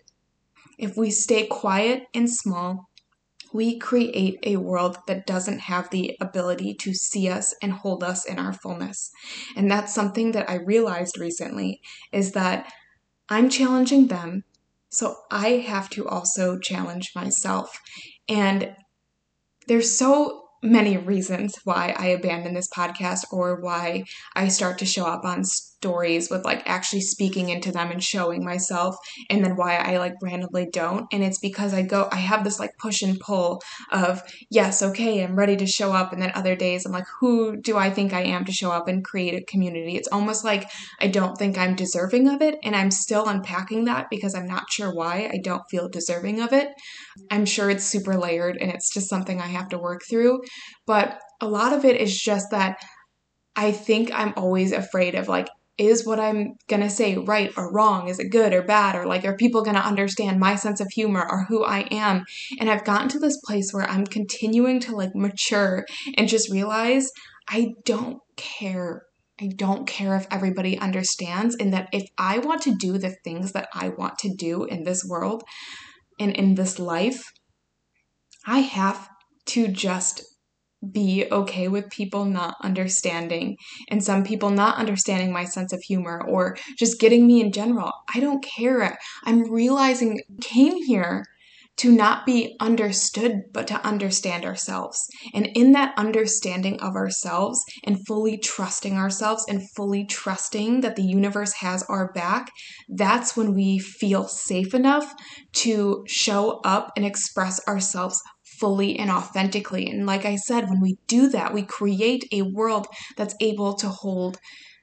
if 0.78 0.96
we 0.96 1.10
stay 1.10 1.46
quiet 1.46 2.04
and 2.14 2.30
small 2.30 2.88
we 3.54 3.78
create 3.78 4.38
a 4.42 4.56
world 4.56 4.98
that 5.06 5.26
doesn't 5.26 5.60
have 5.60 5.88
the 5.88 6.14
ability 6.20 6.74
to 6.74 6.92
see 6.92 7.30
us 7.30 7.54
and 7.62 7.72
hold 7.72 8.04
us 8.04 8.26
in 8.26 8.38
our 8.38 8.52
fullness 8.52 9.10
and 9.56 9.70
that's 9.70 9.94
something 9.94 10.32
that 10.32 10.48
i 10.50 10.54
realized 10.54 11.18
recently 11.18 11.80
is 12.12 12.32
that 12.32 12.70
i'm 13.28 13.48
challenging 13.48 14.08
them 14.08 14.44
so 14.90 15.16
I 15.30 15.64
have 15.66 15.90
to 15.90 16.06
also 16.08 16.58
challenge 16.58 17.12
myself. 17.14 17.78
And 18.28 18.74
there's 19.66 19.96
so 19.96 20.44
many 20.62 20.96
reasons 20.96 21.56
why 21.64 21.94
I 21.96 22.06
abandon 22.06 22.54
this 22.54 22.68
podcast 22.74 23.24
or 23.30 23.60
why 23.60 24.04
I 24.34 24.48
start 24.48 24.78
to 24.78 24.86
show 24.86 25.04
up 25.04 25.24
on 25.24 25.44
stories 25.80 26.28
with 26.28 26.44
like 26.44 26.62
actually 26.68 27.00
speaking 27.00 27.50
into 27.50 27.70
them 27.70 27.90
and 27.90 28.02
showing 28.02 28.44
myself 28.44 28.96
and 29.30 29.44
then 29.44 29.56
why 29.56 29.76
I 29.76 29.98
like 29.98 30.14
randomly 30.20 30.66
don't. 30.72 31.06
And 31.12 31.22
it's 31.22 31.38
because 31.38 31.72
I 31.72 31.82
go 31.82 32.08
I 32.10 32.16
have 32.16 32.42
this 32.42 32.58
like 32.58 32.76
push 32.78 33.02
and 33.02 33.18
pull 33.20 33.62
of 33.90 34.22
yes 34.50 34.82
okay 34.82 35.22
I'm 35.22 35.36
ready 35.36 35.56
to 35.56 35.66
show 35.66 35.92
up. 35.92 36.12
And 36.12 36.20
then 36.20 36.32
other 36.34 36.56
days 36.56 36.84
I'm 36.84 36.92
like 36.92 37.06
who 37.20 37.56
do 37.56 37.76
I 37.76 37.90
think 37.90 38.12
I 38.12 38.22
am 38.22 38.44
to 38.46 38.52
show 38.52 38.72
up 38.72 38.88
and 38.88 39.04
create 39.04 39.40
a 39.40 39.44
community? 39.44 39.96
It's 39.96 40.08
almost 40.08 40.44
like 40.44 40.68
I 41.00 41.06
don't 41.06 41.38
think 41.38 41.56
I'm 41.56 41.76
deserving 41.76 42.28
of 42.28 42.42
it 42.42 42.58
and 42.64 42.74
I'm 42.74 42.90
still 42.90 43.28
unpacking 43.28 43.84
that 43.84 44.10
because 44.10 44.34
I'm 44.34 44.46
not 44.46 44.70
sure 44.70 44.92
why 44.92 45.30
I 45.32 45.38
don't 45.42 45.62
feel 45.70 45.88
deserving 45.88 46.40
of 46.40 46.52
it. 46.52 46.68
I'm 47.30 47.46
sure 47.46 47.70
it's 47.70 47.84
super 47.84 48.16
layered 48.18 48.58
and 48.60 48.70
it's 48.70 48.92
just 48.92 49.08
something 49.08 49.40
I 49.40 49.46
have 49.46 49.68
to 49.68 49.78
work 49.78 50.02
through 50.08 50.40
but 50.86 51.20
a 51.40 51.46
lot 51.46 51.72
of 51.72 51.84
it 51.84 52.00
is 52.00 52.18
just 52.18 52.50
that 52.50 52.78
I 53.54 53.72
think 53.72 54.10
I'm 54.12 54.34
always 54.36 54.72
afraid 54.72 55.16
of 55.16 55.28
like 55.28 55.48
is 55.78 56.04
what 56.04 56.18
I'm 56.18 56.54
going 56.68 56.82
to 56.82 56.90
say 56.90 57.16
right 57.16 57.52
or 57.56 57.72
wrong? 57.72 58.08
Is 58.08 58.18
it 58.18 58.30
good 58.30 58.52
or 58.52 58.62
bad? 58.62 58.96
Or 58.96 59.06
like, 59.06 59.24
are 59.24 59.36
people 59.36 59.62
going 59.62 59.76
to 59.76 59.82
understand 59.82 60.40
my 60.40 60.56
sense 60.56 60.80
of 60.80 60.88
humor 60.88 61.26
or 61.28 61.44
who 61.44 61.64
I 61.64 61.80
am? 61.90 62.24
And 62.58 62.68
I've 62.68 62.84
gotten 62.84 63.08
to 63.10 63.18
this 63.18 63.40
place 63.46 63.72
where 63.72 63.88
I'm 63.88 64.04
continuing 64.04 64.80
to 64.80 64.96
like 64.96 65.14
mature 65.14 65.86
and 66.16 66.28
just 66.28 66.50
realize 66.50 67.10
I 67.48 67.74
don't 67.84 68.18
care. 68.36 69.02
I 69.40 69.50
don't 69.54 69.86
care 69.86 70.16
if 70.16 70.26
everybody 70.32 70.76
understands, 70.76 71.54
and 71.54 71.72
that 71.72 71.88
if 71.92 72.02
I 72.18 72.38
want 72.38 72.62
to 72.62 72.74
do 72.74 72.98
the 72.98 73.14
things 73.22 73.52
that 73.52 73.68
I 73.72 73.90
want 73.90 74.18
to 74.18 74.34
do 74.34 74.64
in 74.64 74.82
this 74.82 75.04
world 75.04 75.44
and 76.18 76.32
in 76.32 76.56
this 76.56 76.80
life, 76.80 77.22
I 78.44 78.60
have 78.60 79.08
to 79.46 79.68
just 79.68 80.24
be 80.92 81.26
okay 81.30 81.68
with 81.68 81.90
people 81.90 82.24
not 82.24 82.56
understanding 82.62 83.56
and 83.88 84.02
some 84.02 84.24
people 84.24 84.50
not 84.50 84.76
understanding 84.76 85.32
my 85.32 85.44
sense 85.44 85.72
of 85.72 85.82
humor 85.82 86.22
or 86.28 86.56
just 86.78 87.00
getting 87.00 87.26
me 87.26 87.40
in 87.40 87.52
general. 87.52 87.92
I 88.14 88.20
don't 88.20 88.44
care. 88.44 88.96
I'm 89.24 89.50
realizing 89.50 90.20
came 90.40 90.76
here 90.84 91.24
to 91.78 91.92
not 91.92 92.26
be 92.26 92.56
understood, 92.60 93.40
but 93.52 93.68
to 93.68 93.86
understand 93.86 94.44
ourselves. 94.44 94.98
And 95.32 95.48
in 95.54 95.72
that 95.72 95.94
understanding 95.96 96.80
of 96.80 96.96
ourselves 96.96 97.62
and 97.84 98.04
fully 98.06 98.36
trusting 98.36 98.96
ourselves 98.96 99.44
and 99.48 99.62
fully 99.76 100.04
trusting 100.04 100.80
that 100.80 100.96
the 100.96 101.04
universe 101.04 101.52
has 101.54 101.84
our 101.84 102.12
back, 102.12 102.50
that's 102.88 103.36
when 103.36 103.54
we 103.54 103.78
feel 103.78 104.26
safe 104.26 104.74
enough 104.74 105.14
to 105.52 106.04
show 106.08 106.60
up 106.64 106.90
and 106.96 107.06
express 107.06 107.66
ourselves 107.68 108.20
fully 108.58 108.98
and 108.98 109.10
authentically. 109.10 109.88
And 109.88 110.06
like 110.06 110.24
I 110.24 110.36
said, 110.36 110.68
when 110.68 110.80
we 110.80 110.98
do 111.06 111.28
that, 111.30 111.54
we 111.54 111.62
create 111.62 112.24
a 112.32 112.42
world 112.42 112.86
that's 113.16 113.34
able 113.40 113.74
to 113.74 113.88
hold 113.88 114.38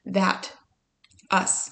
that 0.05 0.51
us. 1.32 1.72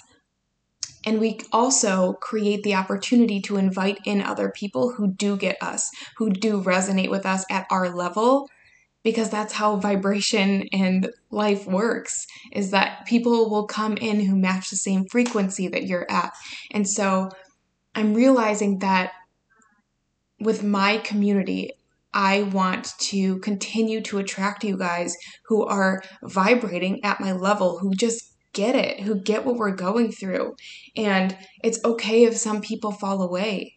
And 1.05 1.19
we 1.19 1.39
also 1.51 2.13
create 2.13 2.63
the 2.63 2.75
opportunity 2.75 3.41
to 3.41 3.57
invite 3.57 3.99
in 4.05 4.21
other 4.21 4.49
people 4.49 4.93
who 4.93 5.11
do 5.11 5.35
get 5.35 5.57
us, 5.61 5.89
who 6.17 6.29
do 6.29 6.61
resonate 6.61 7.09
with 7.09 7.25
us 7.25 7.45
at 7.49 7.67
our 7.69 7.89
level, 7.89 8.49
because 9.03 9.29
that's 9.29 9.53
how 9.53 9.75
vibration 9.75 10.67
and 10.71 11.11
life 11.29 11.67
works 11.67 12.25
is 12.53 12.71
that 12.71 13.05
people 13.05 13.49
will 13.49 13.67
come 13.67 13.97
in 13.97 14.21
who 14.21 14.35
match 14.35 14.69
the 14.69 14.77
same 14.77 15.05
frequency 15.05 15.67
that 15.67 15.83
you're 15.83 16.09
at. 16.09 16.31
And 16.71 16.87
so 16.87 17.29
I'm 17.93 18.13
realizing 18.13 18.79
that 18.79 19.11
with 20.39 20.63
my 20.63 20.97
community, 20.97 21.71
I 22.13 22.43
want 22.43 22.93
to 22.99 23.39
continue 23.39 24.01
to 24.01 24.19
attract 24.19 24.63
you 24.63 24.77
guys 24.77 25.15
who 25.45 25.65
are 25.65 26.03
vibrating 26.23 27.03
at 27.03 27.19
my 27.19 27.31
level, 27.31 27.79
who 27.79 27.93
just 27.93 28.33
get 28.53 28.75
it, 28.75 28.99
who 29.01 29.15
get 29.15 29.45
what 29.45 29.55
we're 29.55 29.75
going 29.75 30.11
through. 30.11 30.55
And 30.95 31.35
it's 31.63 31.83
okay 31.83 32.25
if 32.25 32.37
some 32.37 32.61
people 32.61 32.91
fall 32.91 33.21
away 33.21 33.75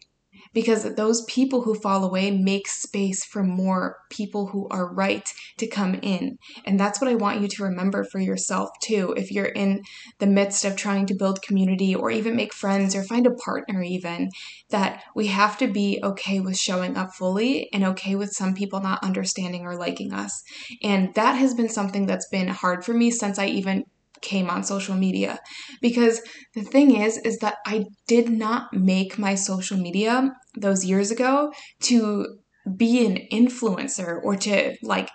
because 0.53 0.95
those 0.95 1.23
people 1.25 1.61
who 1.61 1.75
fall 1.75 2.03
away 2.03 2.31
make 2.31 2.67
space 2.67 3.23
for 3.23 3.43
more 3.43 3.97
people 4.09 4.47
who 4.47 4.67
are 4.69 4.93
right 4.93 5.33
to 5.57 5.67
come 5.67 5.95
in. 5.95 6.37
And 6.65 6.79
that's 6.79 7.01
what 7.01 7.09
I 7.09 7.15
want 7.15 7.41
you 7.41 7.47
to 7.47 7.63
remember 7.63 8.03
for 8.03 8.19
yourself 8.19 8.69
too. 8.81 9.13
If 9.17 9.31
you're 9.31 9.45
in 9.45 9.83
the 10.19 10.27
midst 10.27 10.65
of 10.65 10.75
trying 10.75 11.05
to 11.07 11.15
build 11.15 11.41
community 11.41 11.93
or 11.93 12.11
even 12.11 12.35
make 12.35 12.53
friends 12.53 12.95
or 12.95 13.03
find 13.03 13.27
a 13.27 13.31
partner, 13.31 13.81
even, 13.81 14.29
that 14.69 15.03
we 15.15 15.27
have 15.27 15.57
to 15.59 15.67
be 15.67 15.99
okay 16.03 16.39
with 16.39 16.57
showing 16.57 16.97
up 16.97 17.13
fully 17.13 17.69
and 17.73 17.83
okay 17.83 18.15
with 18.15 18.31
some 18.31 18.53
people 18.53 18.79
not 18.79 19.03
understanding 19.03 19.65
or 19.65 19.75
liking 19.75 20.13
us. 20.13 20.43
And 20.83 21.13
that 21.15 21.33
has 21.33 21.53
been 21.53 21.69
something 21.69 22.05
that's 22.05 22.27
been 22.29 22.47
hard 22.47 22.85
for 22.85 22.93
me 22.93 23.11
since 23.11 23.39
I 23.39 23.47
even 23.47 23.85
came 24.21 24.49
on 24.49 24.63
social 24.63 24.95
media. 24.95 25.39
Because 25.81 26.21
the 26.53 26.63
thing 26.63 26.95
is 26.95 27.17
is 27.19 27.37
that 27.39 27.57
I 27.65 27.85
did 28.07 28.29
not 28.29 28.73
make 28.73 29.17
my 29.17 29.35
social 29.35 29.77
media 29.77 30.31
those 30.55 30.85
years 30.85 31.11
ago 31.11 31.51
to 31.81 32.37
be 32.75 33.05
an 33.05 33.19
influencer 33.31 34.19
or 34.23 34.35
to 34.35 34.75
like 34.81 35.09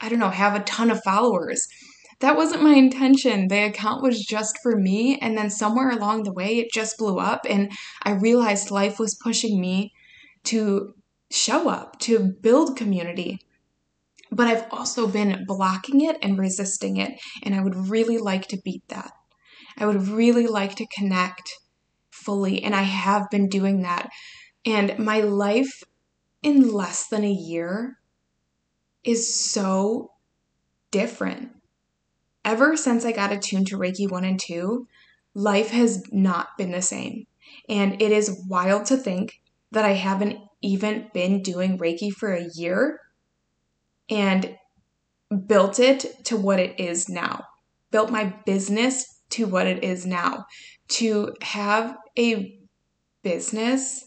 I 0.00 0.08
don't 0.08 0.18
know 0.18 0.30
have 0.30 0.54
a 0.54 0.64
ton 0.64 0.90
of 0.90 1.02
followers. 1.02 1.66
That 2.20 2.36
wasn't 2.36 2.62
my 2.62 2.74
intention. 2.74 3.48
The 3.48 3.66
account 3.66 4.02
was 4.02 4.24
just 4.24 4.58
for 4.62 4.76
me 4.76 5.18
and 5.18 5.36
then 5.36 5.50
somewhere 5.50 5.90
along 5.90 6.22
the 6.22 6.32
way 6.32 6.58
it 6.58 6.72
just 6.72 6.96
blew 6.96 7.18
up 7.18 7.46
and 7.48 7.70
I 8.02 8.12
realized 8.12 8.70
life 8.70 8.98
was 8.98 9.14
pushing 9.22 9.60
me 9.60 9.92
to 10.44 10.94
show 11.30 11.68
up 11.68 11.98
to 11.98 12.32
build 12.40 12.76
community 12.76 13.40
but 14.30 14.46
I've 14.46 14.66
also 14.70 15.06
been 15.06 15.44
blocking 15.46 16.00
it 16.00 16.18
and 16.22 16.38
resisting 16.38 16.96
it. 16.96 17.18
And 17.42 17.54
I 17.54 17.62
would 17.62 17.88
really 17.88 18.18
like 18.18 18.48
to 18.48 18.60
beat 18.64 18.86
that. 18.88 19.12
I 19.76 19.86
would 19.86 20.08
really 20.08 20.46
like 20.46 20.74
to 20.76 20.86
connect 20.86 21.50
fully. 22.10 22.62
And 22.62 22.74
I 22.74 22.82
have 22.82 23.30
been 23.30 23.48
doing 23.48 23.82
that. 23.82 24.08
And 24.64 24.98
my 24.98 25.20
life 25.20 25.82
in 26.42 26.72
less 26.72 27.06
than 27.06 27.24
a 27.24 27.30
year 27.30 27.98
is 29.04 29.34
so 29.34 30.10
different. 30.90 31.50
Ever 32.44 32.76
since 32.76 33.04
I 33.04 33.12
got 33.12 33.32
attuned 33.32 33.68
to 33.68 33.78
Reiki 33.78 34.10
1 34.10 34.24
and 34.24 34.40
2, 34.40 34.86
life 35.34 35.70
has 35.70 36.02
not 36.12 36.48
been 36.56 36.72
the 36.72 36.82
same. 36.82 37.26
And 37.68 38.00
it 38.00 38.12
is 38.12 38.44
wild 38.48 38.86
to 38.86 38.96
think 38.96 39.40
that 39.72 39.84
I 39.84 39.92
haven't 39.92 40.38
even 40.62 41.08
been 41.12 41.42
doing 41.42 41.78
Reiki 41.78 42.10
for 42.10 42.32
a 42.32 42.48
year 42.54 43.00
and 44.10 44.56
built 45.46 45.80
it 45.80 46.24
to 46.26 46.36
what 46.36 46.60
it 46.60 46.78
is 46.78 47.08
now, 47.08 47.44
built 47.90 48.10
my 48.10 48.34
business 48.44 49.22
to 49.30 49.46
what 49.46 49.66
it 49.66 49.82
is 49.82 50.06
now. 50.06 50.46
To 50.88 51.34
have 51.42 51.96
a 52.16 52.60
business 53.22 54.04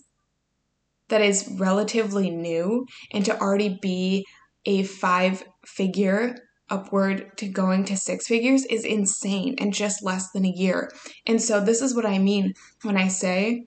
that 1.10 1.22
is 1.22 1.54
relatively 1.58 2.30
new 2.30 2.86
and 3.12 3.26
to 3.26 3.38
already 3.40 3.78
be 3.82 4.26
a 4.66 4.84
five 4.84 5.44
figure 5.66 6.36
upward 6.70 7.36
to 7.38 7.48
going 7.48 7.84
to 7.86 7.98
six 7.98 8.28
figures 8.28 8.64
is 8.66 8.86
insane 8.86 9.56
in 9.58 9.72
just 9.72 10.04
less 10.04 10.32
than 10.32 10.46
a 10.46 10.54
year. 10.56 10.92
And 11.26 11.42
so, 11.42 11.60
this 11.60 11.82
is 11.82 11.96
what 11.96 12.06
I 12.06 12.20
mean 12.20 12.54
when 12.84 12.96
I 12.96 13.08
say 13.08 13.66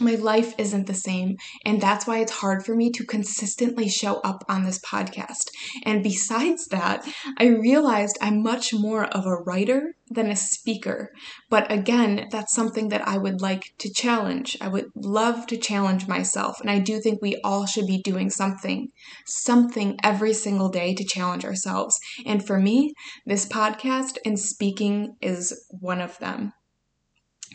my 0.00 0.14
life 0.14 0.54
isn't 0.58 0.86
the 0.86 0.94
same. 0.94 1.36
And 1.64 1.80
that's 1.80 2.06
why 2.06 2.18
it's 2.18 2.40
hard 2.40 2.64
for 2.64 2.74
me 2.74 2.90
to 2.92 3.04
consistently 3.04 3.88
show 3.88 4.16
up 4.20 4.44
on 4.48 4.64
this 4.64 4.78
podcast. 4.78 5.48
And 5.84 6.02
besides 6.02 6.66
that, 6.68 7.06
I 7.38 7.46
realized 7.46 8.18
I'm 8.20 8.42
much 8.42 8.72
more 8.72 9.04
of 9.04 9.26
a 9.26 9.36
writer 9.36 9.94
than 10.08 10.30
a 10.30 10.36
speaker. 10.36 11.10
But 11.50 11.70
again, 11.70 12.28
that's 12.30 12.54
something 12.54 12.88
that 12.88 13.06
I 13.06 13.18
would 13.18 13.40
like 13.40 13.74
to 13.78 13.92
challenge. 13.92 14.56
I 14.60 14.68
would 14.68 14.86
love 14.94 15.46
to 15.48 15.56
challenge 15.56 16.06
myself. 16.06 16.60
And 16.60 16.70
I 16.70 16.78
do 16.78 17.00
think 17.00 17.20
we 17.20 17.40
all 17.42 17.66
should 17.66 17.86
be 17.86 18.00
doing 18.02 18.30
something, 18.30 18.88
something 19.26 19.98
every 20.02 20.32
single 20.32 20.68
day 20.68 20.94
to 20.94 21.04
challenge 21.04 21.44
ourselves. 21.44 21.98
And 22.24 22.46
for 22.46 22.58
me, 22.58 22.94
this 23.24 23.46
podcast 23.46 24.18
and 24.24 24.38
speaking 24.38 25.16
is 25.20 25.66
one 25.70 26.00
of 26.00 26.18
them. 26.18 26.52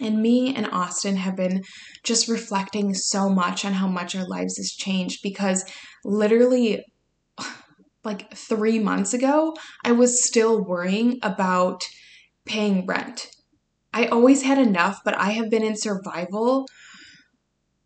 And 0.02 0.22
me 0.22 0.54
and 0.54 0.68
Austin 0.72 1.16
have 1.18 1.36
been 1.36 1.64
just 2.04 2.28
reflecting 2.28 2.94
so 2.94 3.30
much 3.30 3.64
on 3.64 3.74
how 3.74 3.88
much 3.88 4.16
our 4.16 4.28
lives 4.28 4.58
has 4.58 4.72
changed 4.72 5.20
because 5.22 5.64
literally 6.04 6.84
like 8.04 8.34
3 8.34 8.80
months 8.80 9.14
ago, 9.14 9.56
I 9.86 9.92
was 9.92 10.26
still 10.26 10.64
worrying 10.64 11.20
about 11.22 11.84
paying 12.46 12.86
rent. 12.88 13.28
I 13.94 14.08
always 14.08 14.42
had 14.44 14.58
enough, 14.58 15.02
but 15.06 15.16
I 15.18 15.32
have 15.32 15.50
been 15.50 15.64
in 15.64 15.76
survival 15.76 16.66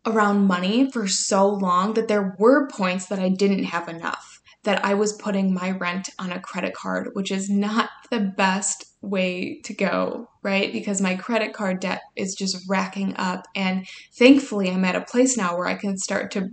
around 0.06 0.46
money 0.46 0.90
for 0.90 1.06
so 1.06 1.46
long 1.46 1.94
that 1.94 2.08
there 2.08 2.34
were 2.38 2.68
points 2.68 3.06
that 3.06 3.18
I 3.18 3.28
didn't 3.28 3.64
have 3.64 3.88
enough 3.88 4.35
that 4.66 4.84
I 4.84 4.94
was 4.94 5.12
putting 5.12 5.54
my 5.54 5.70
rent 5.70 6.10
on 6.18 6.32
a 6.32 6.40
credit 6.40 6.74
card, 6.74 7.10
which 7.12 7.30
is 7.30 7.48
not 7.48 7.88
the 8.10 8.18
best 8.18 8.84
way 9.00 9.60
to 9.62 9.72
go, 9.72 10.28
right? 10.42 10.72
Because 10.72 11.00
my 11.00 11.14
credit 11.14 11.52
card 11.52 11.78
debt 11.78 12.02
is 12.16 12.34
just 12.34 12.68
racking 12.68 13.14
up. 13.16 13.46
And 13.54 13.86
thankfully, 14.14 14.68
I'm 14.68 14.84
at 14.84 14.96
a 14.96 15.02
place 15.02 15.36
now 15.36 15.56
where 15.56 15.68
I 15.68 15.76
can 15.76 15.96
start 15.96 16.32
to, 16.32 16.48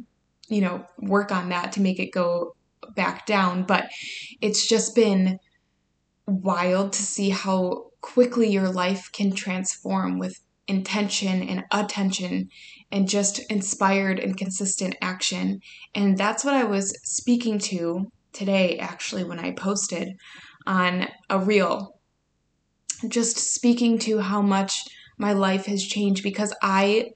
you 0.47 0.61
know, 0.61 0.85
work 0.99 1.31
on 1.31 1.49
that 1.49 1.71
to 1.71 1.81
make 1.81 1.99
it 1.99 2.11
go 2.11 2.55
back 2.95 3.25
down. 3.25 3.63
But 3.63 3.89
it's 4.41 4.67
just 4.67 4.93
been 4.93 5.39
wild 6.27 6.93
to 6.93 7.01
see 7.01 7.31
how 7.31 7.87
quickly 8.01 8.47
your 8.47 8.69
life 8.69 9.09
can 9.11 9.33
transform 9.33 10.19
with 10.19 10.39
intention 10.67 11.41
and 11.41 11.63
attention 11.71 12.49
and 12.93 13.09
just 13.09 13.39
inspired 13.51 14.19
and 14.19 14.37
consistent 14.37 14.95
action. 15.01 15.59
And 15.95 16.15
that's 16.15 16.45
what 16.45 16.53
I 16.53 16.63
was 16.63 16.95
speaking 17.03 17.57
to 17.59 18.11
today, 18.33 18.77
actually, 18.77 19.23
when 19.23 19.39
I 19.39 19.51
posted 19.51 20.09
on 20.67 21.07
a 21.27 21.39
reel. 21.39 21.97
Just 23.07 23.37
speaking 23.37 23.97
to 23.99 24.19
how 24.19 24.43
much 24.43 24.85
my 25.17 25.33
life 25.33 25.65
has 25.65 25.83
changed 25.83 26.21
because 26.21 26.53
I, 26.61 27.13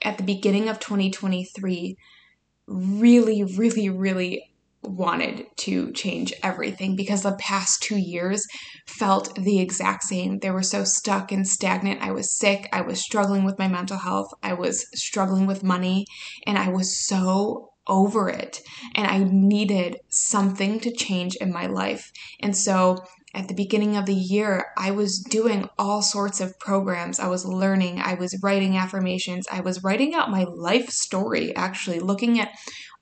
at 0.00 0.16
the 0.16 0.24
beginning 0.24 0.70
of 0.70 0.80
2023, 0.80 1.98
really, 2.66 3.44
really, 3.44 3.90
really 3.90 4.53
wanted 4.86 5.46
to 5.58 5.92
change 5.92 6.32
everything 6.42 6.96
because 6.96 7.22
the 7.22 7.36
past 7.36 7.82
two 7.82 7.96
years 7.96 8.46
felt 8.86 9.34
the 9.36 9.60
exact 9.60 10.04
same. 10.04 10.38
They 10.38 10.50
were 10.50 10.62
so 10.62 10.84
stuck 10.84 11.32
and 11.32 11.46
stagnant. 11.46 12.02
I 12.02 12.12
was 12.12 12.36
sick. 12.36 12.68
I 12.72 12.82
was 12.82 13.02
struggling 13.02 13.44
with 13.44 13.58
my 13.58 13.68
mental 13.68 13.98
health. 13.98 14.32
I 14.42 14.54
was 14.54 14.86
struggling 14.94 15.46
with 15.46 15.62
money. 15.62 16.06
And 16.46 16.58
I 16.58 16.68
was 16.68 17.06
so 17.06 17.70
over 17.86 18.28
it. 18.28 18.60
And 18.94 19.06
I 19.06 19.24
needed 19.24 19.96
something 20.08 20.80
to 20.80 20.92
change 20.92 21.36
in 21.36 21.52
my 21.52 21.66
life. 21.66 22.10
And 22.40 22.56
so 22.56 23.04
at 23.34 23.48
the 23.48 23.54
beginning 23.54 23.96
of 23.96 24.06
the 24.06 24.14
year, 24.14 24.66
I 24.78 24.92
was 24.92 25.18
doing 25.18 25.68
all 25.76 26.02
sorts 26.02 26.40
of 26.40 26.58
programs. 26.60 27.18
I 27.18 27.26
was 27.26 27.44
learning, 27.44 28.00
I 28.00 28.14
was 28.14 28.38
writing 28.42 28.76
affirmations, 28.76 29.46
I 29.50 29.60
was 29.60 29.82
writing 29.82 30.14
out 30.14 30.30
my 30.30 30.44
life 30.44 30.88
story, 30.90 31.54
actually, 31.56 31.98
looking 31.98 32.38
at 32.38 32.52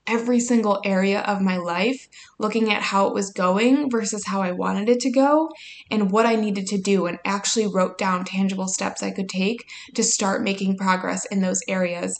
every 0.05 0.39
single 0.39 0.81
area 0.83 1.21
of 1.21 1.41
my 1.41 1.57
life, 1.57 2.07
looking 2.37 2.71
at 2.71 2.81
how 2.81 3.07
it 3.07 3.13
was 3.13 3.31
going 3.31 3.89
versus 3.89 4.25
how 4.25 4.41
I 4.41 4.51
wanted 4.51 4.89
it 4.89 4.99
to 5.01 5.11
go 5.11 5.49
and 5.89 6.11
what 6.11 6.25
I 6.25 6.35
needed 6.35 6.67
to 6.67 6.77
do, 6.77 7.05
and 7.05 7.19
actually 7.25 7.67
wrote 7.67 7.97
down 7.97 8.25
tangible 8.25 8.67
steps 8.67 9.01
I 9.01 9.11
could 9.11 9.29
take 9.29 9.65
to 9.95 10.03
start 10.03 10.43
making 10.43 10.77
progress 10.77 11.25
in 11.25 11.41
those 11.41 11.61
areas. 11.67 12.19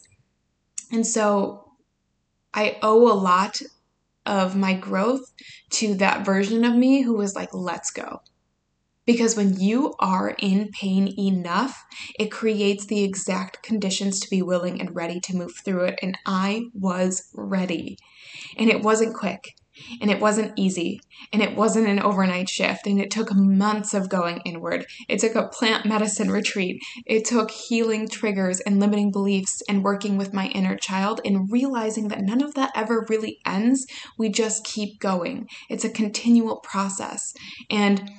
And 0.92 1.06
so 1.06 1.72
I 2.54 2.78
owe 2.82 3.12
a 3.12 3.13
lot 3.13 3.62
of 4.25 4.56
my 4.56 4.74
growth 4.74 5.34
to 5.72 5.96
that 5.96 6.25
version 6.25 6.63
of 6.63 6.75
me 6.75 7.02
who 7.02 7.16
was 7.16 7.36
like, 7.36 7.54
let's 7.54 7.92
go. 7.92 8.22
Because 9.05 9.36
when 9.36 9.60
you 9.60 9.93
are 10.00 10.36
in 10.39 10.69
pain 10.69 11.13
enough, 11.17 11.83
it 12.17 12.31
creates 12.31 12.86
the 12.86 13.03
exact 13.03 13.62
conditions 13.62 14.19
to 14.21 14.30
be 14.30 14.41
willing 14.41 14.80
and 14.80 14.95
ready 14.95 15.19
to 15.21 15.36
move 15.36 15.54
through 15.63 15.86
it. 15.86 15.99
And 16.01 16.17
I 16.25 16.63
was 16.73 17.30
ready. 17.34 17.97
And 18.58 18.69
it 18.69 18.82
wasn't 18.82 19.15
quick. 19.15 19.56
And 19.99 20.12
it 20.12 20.19
wasn't 20.19 20.54
easy. 20.56 21.01
And 21.32 21.41
it 21.41 21.56
wasn't 21.56 21.88
an 21.88 21.99
overnight 21.99 22.47
shift. 22.47 22.86
And 22.86 23.01
it 23.01 23.10
took 23.10 23.34
months 23.34 23.93
of 23.95 24.08
going 24.08 24.39
inward. 24.45 24.86
It 25.10 25.19
took 25.19 25.36
a 25.36 25.47
plant 25.47 25.86
medicine 25.86 26.30
retreat. 26.30 26.80
It 27.08 27.25
took 27.25 27.49
healing 27.49 28.08
triggers 28.08 28.60
and 28.60 28.80
limiting 28.80 29.12
beliefs 29.12 29.63
and 29.67 29.84
working 29.84 30.15
with 30.15 30.34
my 30.34 30.47
inner 30.49 30.78
child 30.78 31.21
and 31.25 31.51
realizing 31.51 32.10
that 32.10 32.21
none 32.21 32.43
of 32.43 32.54
that 32.54 32.71
ever 32.75 33.06
really 33.10 33.39
ends. 33.45 33.88
We 34.17 34.30
just 34.30 34.63
keep 34.63 34.99
going. 34.99 35.47
It's 35.69 35.84
a 35.84 35.89
continual 35.89 36.58
process. 36.58 37.34
And 37.69 38.12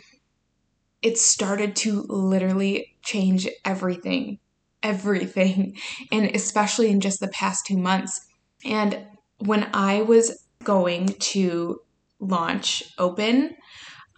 it 1.04 1.18
started 1.18 1.76
to 1.76 2.02
literally 2.08 2.96
change 3.02 3.46
everything, 3.64 4.38
everything, 4.82 5.76
and 6.12 6.34
especially 6.34 6.90
in 6.90 7.00
just 7.00 7.20
the 7.20 7.28
past 7.28 7.66
two 7.66 7.76
months. 7.76 8.26
And 8.64 9.06
when 9.38 9.68
I 9.74 10.02
was 10.02 10.44
going 10.64 11.08
to 11.08 11.80
launch 12.18 12.82
Open, 12.98 13.54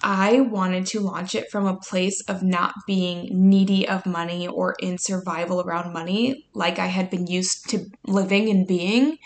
I 0.03 0.41
wanted 0.41 0.87
to 0.89 1.01
launch 1.01 1.35
it 1.35 1.51
from 1.51 1.67
a 1.67 1.77
place 1.77 2.21
of 2.29 2.43
not 2.43 2.75
being 2.87 3.31
needy 3.33 3.89
of 3.89 4.07
money 4.07 4.47
or 4.47 4.77
in 4.79 4.99
survival 4.99 5.63
around 5.63 5.93
money 5.93 6.47
like 6.55 6.79
I 6.79 6.87
had 6.87 7.11
been 7.11 7.27
used 7.27 7.69
to 7.71 7.87
living 8.07 8.49
and 8.49 8.67
being. 8.67 9.17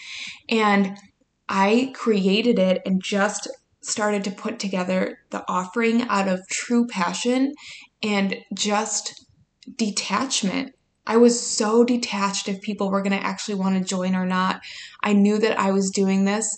And 0.48 0.96
I 1.48 1.92
created 1.94 2.58
it 2.58 2.80
and 2.86 3.02
just 3.02 3.48
started 3.82 4.24
to 4.24 4.30
put 4.30 4.58
together 4.58 5.18
the 5.30 5.44
offering 5.48 6.02
out 6.02 6.28
of 6.28 6.46
true 6.48 6.86
passion 6.86 7.54
and 8.02 8.36
just 8.54 9.24
detachment. 9.76 10.74
I 11.06 11.16
was 11.16 11.40
so 11.40 11.84
detached 11.84 12.48
if 12.48 12.60
people 12.60 12.90
were 12.90 13.02
going 13.02 13.18
to 13.18 13.26
actually 13.26 13.54
want 13.56 13.78
to 13.78 13.88
join 13.88 14.14
or 14.14 14.26
not. 14.26 14.60
I 15.02 15.12
knew 15.12 15.38
that 15.38 15.58
I 15.58 15.72
was 15.72 15.90
doing 15.90 16.24
this 16.24 16.56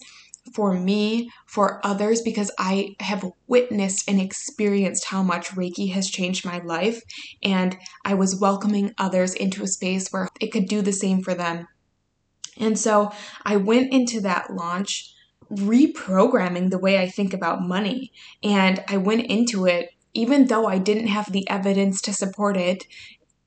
for 0.54 0.74
me, 0.74 1.30
for 1.46 1.80
others, 1.86 2.20
because 2.20 2.50
I 2.58 2.96
have 3.00 3.24
witnessed 3.46 4.08
and 4.08 4.20
experienced 4.20 5.06
how 5.06 5.22
much 5.22 5.50
Reiki 5.50 5.92
has 5.92 6.10
changed 6.10 6.44
my 6.44 6.58
life. 6.58 7.00
And 7.42 7.76
I 8.04 8.14
was 8.14 8.40
welcoming 8.40 8.92
others 8.98 9.34
into 9.34 9.62
a 9.62 9.68
space 9.68 10.08
where 10.10 10.28
it 10.40 10.52
could 10.52 10.66
do 10.66 10.82
the 10.82 10.92
same 10.92 11.22
for 11.22 11.34
them. 11.34 11.68
And 12.58 12.78
so 12.78 13.12
I 13.44 13.56
went 13.56 13.92
into 13.92 14.20
that 14.22 14.52
launch 14.52 15.14
reprogramming 15.52 16.70
the 16.70 16.78
way 16.78 16.98
I 16.98 17.08
think 17.08 17.34
about 17.34 17.62
money. 17.62 18.12
And 18.42 18.82
I 18.88 18.96
went 18.96 19.26
into 19.26 19.66
it, 19.66 19.90
even 20.14 20.46
though 20.46 20.66
I 20.66 20.78
didn't 20.78 21.08
have 21.08 21.32
the 21.32 21.48
evidence 21.48 22.00
to 22.02 22.12
support 22.12 22.56
it, 22.56 22.84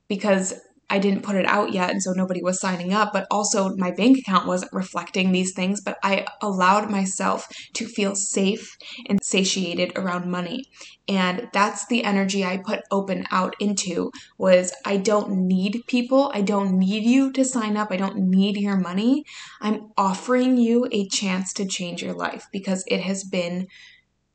because 0.08 0.54
I 0.88 1.00
didn't 1.00 1.24
put 1.24 1.34
it 1.34 1.46
out 1.46 1.72
yet, 1.72 1.90
and 1.90 2.00
so 2.00 2.12
nobody 2.12 2.42
was 2.42 2.60
signing 2.60 2.92
up, 2.92 3.12
but 3.12 3.26
also 3.28 3.74
my 3.76 3.90
bank 3.90 4.18
account 4.18 4.46
wasn't 4.46 4.72
reflecting 4.72 5.32
these 5.32 5.52
things. 5.52 5.80
But 5.80 5.98
I 6.02 6.26
allowed 6.40 6.90
myself 6.90 7.48
to 7.74 7.86
feel 7.86 8.14
safe 8.14 8.76
and 9.06 9.18
satiated 9.22 9.98
around 9.98 10.30
money. 10.30 10.64
And 11.08 11.48
that's 11.52 11.86
the 11.86 12.04
energy 12.04 12.44
I 12.44 12.58
put 12.58 12.82
open 12.90 13.26
out 13.32 13.56
into 13.58 14.12
was 14.38 14.72
I 14.84 14.96
don't 14.96 15.46
need 15.46 15.82
people. 15.88 16.30
I 16.34 16.42
don't 16.42 16.78
need 16.78 17.04
you 17.04 17.32
to 17.32 17.44
sign 17.44 17.76
up. 17.76 17.90
I 17.90 17.96
don't 17.96 18.18
need 18.18 18.56
your 18.56 18.76
money. 18.76 19.24
I'm 19.60 19.90
offering 19.96 20.56
you 20.56 20.88
a 20.92 21.08
chance 21.08 21.52
to 21.54 21.66
change 21.66 22.02
your 22.02 22.14
life 22.14 22.46
because 22.52 22.84
it 22.86 23.00
has 23.00 23.24
been 23.24 23.66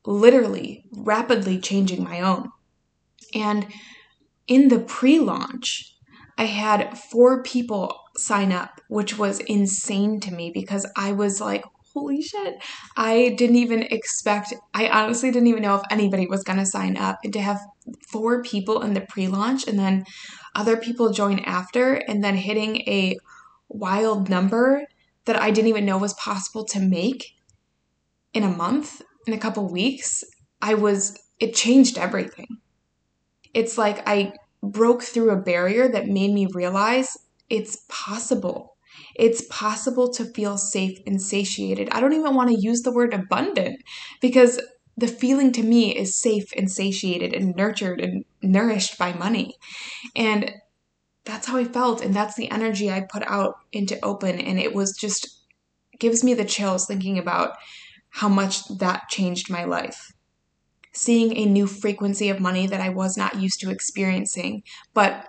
literally 0.06 0.86
rapidly 0.92 1.60
changing 1.60 2.04
my 2.04 2.22
own. 2.22 2.50
And 3.34 3.68
in 4.48 4.68
the 4.68 4.80
pre 4.80 5.20
launch, 5.20 5.96
I 6.38 6.46
had 6.46 6.98
four 6.98 7.44
people 7.44 8.00
sign 8.17 8.52
up, 8.52 8.82
which 8.88 9.17
was 9.17 9.39
insane 9.39 10.20
to 10.22 10.32
me 10.32 10.52
because 10.54 10.89
I 10.96 11.12
was 11.12 11.39
like, 11.39 11.63
holy 11.94 12.22
shit. 12.22 12.56
I 12.96 13.36
didn't 13.38 13.58
even 13.58 13.84
expect, 13.84 14.54
I 14.74 14.88
honestly 14.89 15.32
didn't 15.32 15.48
even 15.48 15.63
know 15.63 15.76
if 15.76 15.82
anybody 15.91 16.28
was 16.28 16.44
going 16.44 16.60
to 16.60 16.65
sign 16.65 16.98
up. 16.98 17.20
And 17.24 17.34
to 17.34 17.41
have 17.41 17.60
four 18.10 18.44
people 18.44 18.82
in 18.82 18.94
the 18.94 19.02
pre 19.02 19.28
launch 19.28 19.67
and 19.67 19.78
then 19.78 20.06
other 20.56 20.78
people 20.78 21.12
join 21.12 21.39
after 21.39 21.94
and 21.94 22.24
then 22.24 22.36
hitting 22.36 22.78
a 22.82 23.17
wild 23.70 24.30
number 24.30 24.86
that 25.26 25.41
I 25.41 25.52
didn't 25.52 25.70
even 25.70 25.86
know 25.86 25.98
was 25.98 26.13
possible 26.13 26.65
to 26.65 26.80
make 26.80 27.36
in 28.34 28.44
a 28.44 28.50
month, 28.50 29.02
in 29.28 29.34
a 29.34 29.38
couple 29.38 29.67
weeks, 29.70 30.24
I 30.62 30.74
was, 30.74 31.17
it 31.39 31.54
changed 31.54 31.98
everything. 31.98 32.58
It's 33.54 33.78
like 33.78 34.08
I 34.08 34.34
broke 34.63 35.04
through 35.04 35.32
a 35.32 35.41
barrier 35.41 35.88
that 35.88 36.08
made 36.08 36.32
me 36.32 36.47
realize 36.54 37.17
it's 37.50 37.84
possible. 37.89 38.78
It's 39.15 39.43
possible 39.50 40.12
to 40.13 40.26
feel 40.26 40.58
safe 40.58 41.00
and 41.06 41.21
satiated. 41.21 41.89
I 41.91 42.00
don't 42.00 42.13
even 42.13 42.36
want 42.36 42.50
to 42.50 42.60
use 42.60 42.82
the 42.82 42.93
word 42.93 43.13
abundant 43.13 43.82
because 44.21 44.62
the 44.97 45.08
feeling 45.08 45.52
to 45.54 45.63
me 45.63 45.95
is 45.95 46.15
safe 46.15 46.52
and 46.56 46.71
satiated 46.71 47.34
and 47.34 47.56
nurtured 47.56 48.00
and 48.02 48.24
nourished 48.41 48.97
by 48.97 49.13
money. 49.13 49.56
And 50.15 50.52
that's 51.26 51.47
how 51.47 51.58
I 51.58 51.65
felt. 51.65 52.02
And 52.02 52.13
that's 52.13 52.36
the 52.36 52.52
energy 52.52 52.89
I 52.89 53.02
put 53.02 53.24
out 53.28 53.56
into 53.71 54.04
open. 54.04 54.39
And 54.39 54.60
it 54.60 54.74
was 54.74 54.95
just 54.95 55.41
gives 56.00 56.24
me 56.24 56.34
the 56.34 56.45
chills 56.45 56.86
thinking 56.86 57.17
about 57.17 57.58
how 58.10 58.28
much 58.28 58.67
that 58.80 59.10
changed 59.10 59.50
my 59.50 59.63
life. 59.63 60.13
Seeing 60.93 61.36
a 61.38 61.45
new 61.45 61.67
frequency 61.67 62.30
of 62.30 62.39
money 62.39 62.67
that 62.67 62.82
I 62.82 62.89
was 62.89 63.17
not 63.17 63.39
used 63.39 63.62
to 63.62 63.69
experiencing, 63.69 64.63
but 64.93 65.27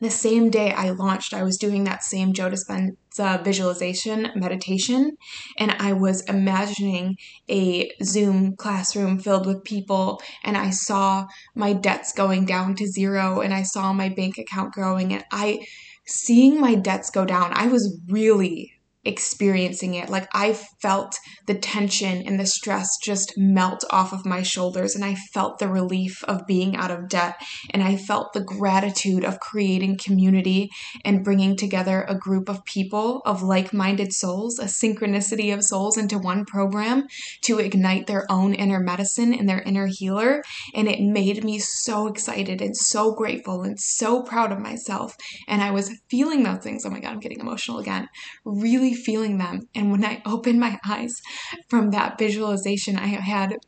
the 0.00 0.10
same 0.10 0.48
day 0.48 0.72
I 0.72 0.90
launched, 0.90 1.34
I 1.34 1.42
was 1.42 1.56
doing 1.56 1.84
that 1.84 2.04
same 2.04 2.32
Joe 2.32 2.50
Dispenza 2.50 3.42
visualization 3.42 4.30
meditation, 4.36 5.16
and 5.58 5.72
I 5.72 5.92
was 5.92 6.22
imagining 6.22 7.16
a 7.50 7.90
Zoom 8.04 8.54
classroom 8.54 9.18
filled 9.18 9.46
with 9.46 9.64
people, 9.64 10.22
and 10.44 10.56
I 10.56 10.70
saw 10.70 11.26
my 11.56 11.72
debts 11.72 12.12
going 12.12 12.46
down 12.46 12.76
to 12.76 12.86
zero, 12.86 13.40
and 13.40 13.52
I 13.52 13.62
saw 13.62 13.92
my 13.92 14.08
bank 14.08 14.38
account 14.38 14.72
growing, 14.72 15.12
and 15.12 15.24
I 15.32 15.66
seeing 16.06 16.60
my 16.60 16.76
debts 16.76 17.10
go 17.10 17.24
down, 17.24 17.52
I 17.52 17.66
was 17.66 18.00
really 18.08 18.77
experiencing 19.08 19.94
it. 19.94 20.08
Like 20.08 20.28
I 20.32 20.52
felt 20.52 21.16
the 21.46 21.54
tension 21.54 22.22
and 22.26 22.38
the 22.38 22.46
stress 22.46 22.98
just 22.98 23.36
melt 23.36 23.84
off 23.90 24.12
of 24.12 24.26
my 24.26 24.42
shoulders, 24.42 24.94
and 24.94 25.04
I 25.04 25.14
felt 25.14 25.58
the 25.58 25.68
relief 25.68 26.22
of 26.24 26.46
being 26.46 26.76
out 26.76 26.90
of 26.90 27.08
debt, 27.08 27.36
and 27.70 27.82
I 27.82 27.96
felt 27.96 28.32
the 28.32 28.40
gratitude 28.40 29.24
of 29.24 29.40
creating 29.40 29.98
community 29.98 30.70
and 31.04 31.24
bringing 31.24 31.56
together 31.56 32.04
a 32.08 32.14
group 32.14 32.48
of 32.48 32.64
people 32.64 33.22
of 33.24 33.42
like 33.42 33.72
minded 33.72 34.12
souls, 34.12 34.58
a 34.58 34.64
synchronicity 34.64 35.52
of 35.52 35.64
souls 35.64 35.96
into 35.96 36.18
one 36.18 36.44
program 36.44 37.06
to 37.42 37.58
ignite 37.58 38.06
their 38.06 38.26
own 38.30 38.54
inner 38.54 38.80
medicine 38.80 39.32
and 39.34 39.48
their 39.48 39.62
inner 39.62 39.86
healer. 39.86 40.42
And 40.74 40.88
it 40.88 41.00
made 41.00 41.42
me 41.44 41.58
so 41.58 42.06
excited 42.08 42.60
and 42.60 42.76
so 42.76 43.14
grateful 43.14 43.62
and 43.62 43.78
so 43.78 44.22
proud 44.22 44.52
of 44.52 44.58
myself. 44.58 45.16
And 45.46 45.62
I 45.62 45.70
was 45.70 45.90
feeling 46.10 46.42
those 46.42 46.62
things. 46.62 46.84
Oh 46.84 46.90
my 46.90 47.00
God, 47.00 47.12
I'm 47.12 47.20
getting 47.20 47.40
emotional 47.40 47.78
again. 47.78 48.08
Really 48.44 48.78
really 48.88 48.94
feeling 49.04 49.38
them. 49.38 49.68
And 49.74 49.90
when 49.90 50.04
I 50.04 50.22
opened 50.24 50.60
my 50.60 50.78
eyes 50.86 51.20
from 51.68 51.90
that 51.90 52.18
visualization, 52.18 52.96
I 52.96 53.06
had 53.06 53.58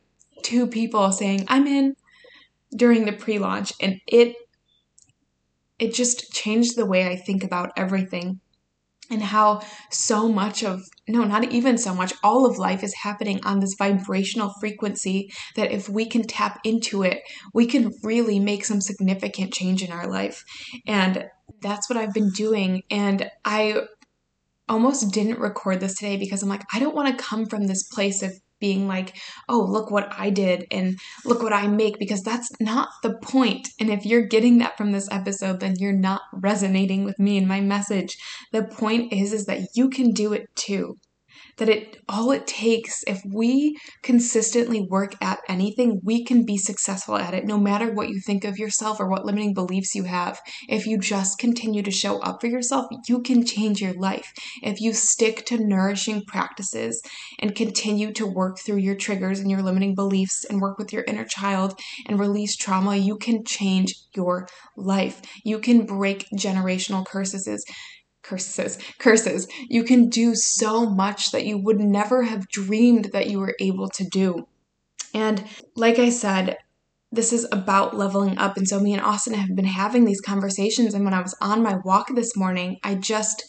two 0.42 0.66
people 0.66 1.12
saying, 1.12 1.46
I'm 1.48 1.66
in 1.66 1.94
during 2.74 3.04
the 3.04 3.12
pre 3.12 3.38
launch. 3.38 3.72
And 3.80 4.00
it, 4.06 4.36
it 5.78 5.94
just 5.94 6.32
changed 6.32 6.76
the 6.76 6.86
way 6.86 7.06
I 7.06 7.16
think 7.16 7.44
about 7.44 7.72
everything 7.76 8.40
and 9.10 9.22
how 9.22 9.60
so 9.90 10.28
much 10.28 10.62
of 10.62 10.82
no 11.08 11.24
not 11.24 11.44
even 11.52 11.76
so 11.76 11.94
much 11.94 12.14
all 12.22 12.46
of 12.46 12.58
life 12.58 12.82
is 12.82 12.94
happening 12.94 13.40
on 13.44 13.60
this 13.60 13.74
vibrational 13.76 14.54
frequency 14.60 15.30
that 15.56 15.72
if 15.72 15.88
we 15.88 16.06
can 16.06 16.22
tap 16.22 16.60
into 16.64 17.02
it 17.02 17.20
we 17.52 17.66
can 17.66 17.92
really 18.02 18.38
make 18.38 18.64
some 18.64 18.80
significant 18.80 19.52
change 19.52 19.82
in 19.82 19.90
our 19.90 20.08
life 20.08 20.44
and 20.86 21.26
that's 21.60 21.90
what 21.90 21.98
i've 21.98 22.14
been 22.14 22.30
doing 22.30 22.82
and 22.90 23.28
i 23.44 23.82
almost 24.70 25.10
didn't 25.12 25.38
record 25.38 25.80
this 25.80 25.96
today 25.96 26.16
because 26.16 26.42
I'm 26.42 26.48
like, 26.48 26.64
I 26.72 26.78
don't 26.78 26.94
want 26.94 27.08
to 27.08 27.22
come 27.22 27.46
from 27.46 27.66
this 27.66 27.82
place 27.82 28.22
of 28.22 28.32
being 28.60 28.86
like, 28.86 29.16
oh, 29.48 29.60
look 29.60 29.90
what 29.90 30.12
I 30.16 30.30
did 30.30 30.66
and 30.70 30.98
look 31.24 31.42
what 31.42 31.52
I 31.52 31.66
make, 31.66 31.98
because 31.98 32.22
that's 32.22 32.50
not 32.60 32.90
the 33.02 33.14
point. 33.22 33.68
And 33.80 33.90
if 33.90 34.06
you're 34.06 34.26
getting 34.26 34.58
that 34.58 34.76
from 34.76 34.92
this 34.92 35.08
episode, 35.10 35.60
then 35.60 35.74
you're 35.78 35.92
not 35.92 36.22
resonating 36.32 37.04
with 37.04 37.18
me 37.18 37.38
and 37.38 37.48
my 37.48 37.60
message. 37.60 38.16
The 38.52 38.64
point 38.64 39.12
is, 39.12 39.32
is 39.32 39.46
that 39.46 39.68
you 39.74 39.88
can 39.88 40.12
do 40.12 40.32
it 40.32 40.54
too 40.54 40.98
that 41.60 41.68
it 41.68 41.98
all 42.08 42.32
it 42.32 42.46
takes 42.46 43.04
if 43.06 43.22
we 43.24 43.78
consistently 44.02 44.80
work 44.80 45.14
at 45.22 45.38
anything 45.46 46.00
we 46.02 46.24
can 46.24 46.44
be 46.44 46.56
successful 46.56 47.16
at 47.16 47.34
it 47.34 47.44
no 47.44 47.58
matter 47.58 47.92
what 47.92 48.08
you 48.08 48.18
think 48.18 48.44
of 48.44 48.58
yourself 48.58 48.98
or 48.98 49.08
what 49.08 49.26
limiting 49.26 49.54
beliefs 49.54 49.94
you 49.94 50.04
have. 50.04 50.40
If 50.68 50.86
you 50.86 50.98
just 50.98 51.38
continue 51.38 51.82
to 51.82 51.90
show 51.90 52.18
up 52.20 52.40
for 52.40 52.46
yourself 52.46 52.86
you 53.06 53.20
can 53.20 53.44
change 53.44 53.80
your 53.80 53.92
life. 53.92 54.32
If 54.62 54.80
you 54.80 54.94
stick 54.94 55.44
to 55.46 55.58
nourishing 55.58 56.24
practices 56.24 57.02
and 57.38 57.54
continue 57.54 58.12
to 58.14 58.26
work 58.26 58.58
through 58.58 58.78
your 58.78 58.96
triggers 58.96 59.38
and 59.38 59.50
your 59.50 59.62
limiting 59.62 59.94
beliefs 59.94 60.44
and 60.48 60.60
work 60.60 60.78
with 60.78 60.92
your 60.92 61.04
inner 61.04 61.26
child 61.26 61.78
and 62.06 62.18
release 62.18 62.56
trauma 62.56 62.96
you 62.96 63.16
can 63.16 63.44
change 63.44 63.94
your 64.16 64.48
life. 64.76 65.20
You 65.44 65.58
can 65.58 65.84
break 65.84 66.26
generational 66.34 67.04
curses 67.04 67.46
curses 68.22 68.78
curses. 68.98 69.48
You 69.68 69.84
can 69.84 70.08
do 70.08 70.34
so 70.34 70.86
much 70.86 71.30
that 71.32 71.44
you 71.44 71.58
would 71.58 71.80
never 71.80 72.22
have 72.22 72.48
dreamed 72.48 73.06
that 73.12 73.28
you 73.28 73.40
were 73.40 73.56
able 73.60 73.88
to 73.88 74.04
do. 74.04 74.46
And 75.14 75.44
like 75.76 75.98
i 75.98 76.10
said 76.10 76.56
this 77.12 77.32
is 77.32 77.44
about 77.50 77.96
leveling 77.96 78.38
up. 78.38 78.56
And 78.56 78.68
so 78.68 78.78
me 78.78 78.92
and 78.92 79.02
austin 79.02 79.34
have 79.34 79.56
been 79.56 79.64
having 79.64 80.04
these 80.04 80.20
conversations. 80.20 80.94
And 80.94 81.04
when 81.04 81.14
i 81.14 81.22
was 81.22 81.36
on 81.40 81.62
my 81.62 81.76
walk 81.84 82.14
this 82.14 82.36
morning 82.36 82.78
i 82.84 82.94
just 82.94 83.44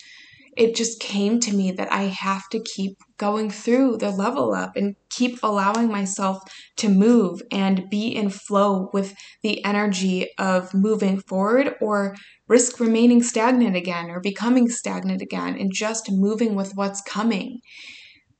it 0.62 0.76
just 0.76 1.00
came 1.00 1.39
to 1.39 1.52
me 1.52 1.71
that 1.71 1.91
I 1.91 2.04
have 2.04 2.47
to 2.50 2.62
keep 2.62 2.95
going 3.17 3.50
through 3.50 3.97
the 3.97 4.12
level 4.12 4.54
up 4.54 4.76
and 4.76 4.95
keep 5.10 5.39
allowing 5.41 5.88
myself 5.88 6.38
to 6.76 6.88
move 6.88 7.41
and 7.52 7.89
be 7.89 8.10
in 8.10 8.30
flow 8.30 8.91
with 8.93 9.15
the 9.41 9.65
energy 9.65 10.28
of 10.38 10.71
moving 10.76 11.19
forward 11.19 11.74
or 11.82 12.15
risk 12.47 12.80
remaining 12.80 13.24
stagnant 13.24 13.76
again 13.76 14.12
or 14.12 14.19
becoming 14.19 14.69
stagnant 14.69 15.19
again 15.19 15.58
and 15.60 15.74
just 15.74 16.12
moving 16.12 16.54
with 16.54 16.74
what's 16.76 17.02
coming. 17.02 17.60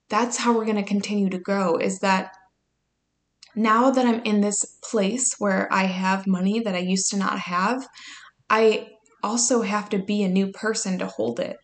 That's 0.08 0.38
how 0.38 0.56
we're 0.56 0.66
going 0.66 0.76
to 0.76 0.84
continue 0.84 1.32
to 1.32 1.40
grow 1.40 1.78
is 1.78 2.02
that 2.02 2.34
now 3.56 3.90
that 3.90 4.06
I'm 4.06 4.22
in 4.26 4.42
this 4.42 4.78
place 4.84 5.38
where 5.40 5.68
I 5.74 5.86
have 5.86 6.28
money 6.28 6.60
that 6.60 6.76
I 6.76 6.80
used 6.80 7.10
to 7.10 7.18
not 7.18 7.40
have, 7.40 7.88
I 8.48 8.90
also 9.24 9.64
have 9.64 9.90
to 9.90 9.98
be 9.98 10.22
a 10.22 10.30
new 10.30 10.52
person 10.52 11.00
to 11.00 11.08
hold 11.08 11.40
it. 11.40 11.58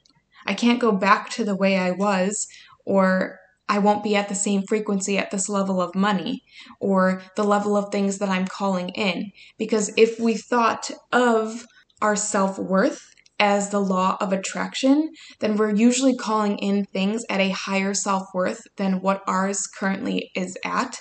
I 0.47 0.53
can't 0.53 0.79
go 0.79 0.91
back 0.93 1.29
to 1.31 1.43
the 1.43 1.55
way 1.55 1.77
I 1.77 1.91
was, 1.91 2.47
or 2.85 3.39
I 3.69 3.79
won't 3.79 4.03
be 4.03 4.15
at 4.15 4.29
the 4.29 4.35
same 4.35 4.63
frequency 4.63 5.17
at 5.17 5.29
this 5.29 5.49
level 5.49 5.81
of 5.81 5.93
money 5.93 6.43
or 6.79 7.21
the 7.35 7.43
level 7.43 7.75
of 7.75 7.91
things 7.91 8.17
that 8.19 8.29
I'm 8.29 8.47
calling 8.47 8.89
in. 8.89 9.31
Because 9.57 9.91
if 9.97 10.19
we 10.19 10.35
thought 10.35 10.89
of 11.11 11.65
our 12.01 12.15
self 12.15 12.57
worth 12.57 13.01
as 13.39 13.69
the 13.69 13.81
law 13.81 14.17
of 14.19 14.31
attraction, 14.31 15.11
then 15.39 15.57
we're 15.57 15.75
usually 15.75 16.15
calling 16.15 16.57
in 16.57 16.85
things 16.85 17.23
at 17.29 17.41
a 17.41 17.49
higher 17.49 17.93
self 17.93 18.23
worth 18.33 18.61
than 18.77 19.01
what 19.01 19.21
ours 19.27 19.67
currently 19.67 20.31
is 20.33 20.57
at. 20.63 20.97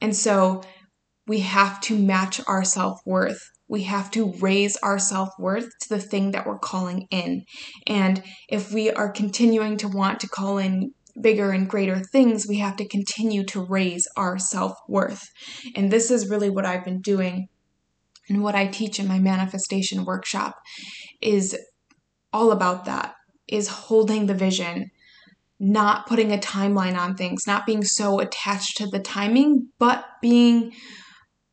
And 0.00 0.14
so 0.14 0.62
we 1.26 1.40
have 1.40 1.80
to 1.82 1.98
match 1.98 2.40
our 2.46 2.64
self 2.64 3.00
worth 3.06 3.40
we 3.68 3.82
have 3.84 4.10
to 4.12 4.32
raise 4.40 4.76
our 4.76 4.98
self 4.98 5.30
worth 5.38 5.68
to 5.82 5.88
the 5.88 6.00
thing 6.00 6.32
that 6.32 6.46
we're 6.46 6.58
calling 6.58 7.06
in. 7.10 7.44
And 7.86 8.22
if 8.48 8.72
we 8.72 8.90
are 8.90 9.10
continuing 9.10 9.76
to 9.78 9.88
want 9.88 10.20
to 10.20 10.28
call 10.28 10.58
in 10.58 10.92
bigger 11.20 11.50
and 11.50 11.68
greater 11.68 12.00
things, 12.00 12.46
we 12.48 12.58
have 12.58 12.76
to 12.76 12.88
continue 12.88 13.44
to 13.44 13.60
raise 13.60 14.06
our 14.16 14.38
self 14.38 14.72
worth. 14.88 15.28
And 15.74 15.90
this 15.90 16.10
is 16.10 16.30
really 16.30 16.50
what 16.50 16.66
I've 16.66 16.84
been 16.84 17.00
doing 17.00 17.48
and 18.28 18.42
what 18.42 18.54
I 18.54 18.66
teach 18.66 18.98
in 18.98 19.08
my 19.08 19.18
manifestation 19.18 20.04
workshop 20.04 20.56
is 21.20 21.58
all 22.32 22.52
about 22.52 22.84
that 22.84 23.14
is 23.46 23.68
holding 23.68 24.26
the 24.26 24.34
vision 24.34 24.90
not 25.60 26.06
putting 26.06 26.32
a 26.32 26.38
timeline 26.38 26.96
on 26.96 27.16
things 27.16 27.46
not 27.46 27.66
being 27.66 27.82
so 27.82 28.20
attached 28.20 28.76
to 28.76 28.86
the 28.86 29.00
timing 29.00 29.68
but 29.78 30.04
being 30.22 30.72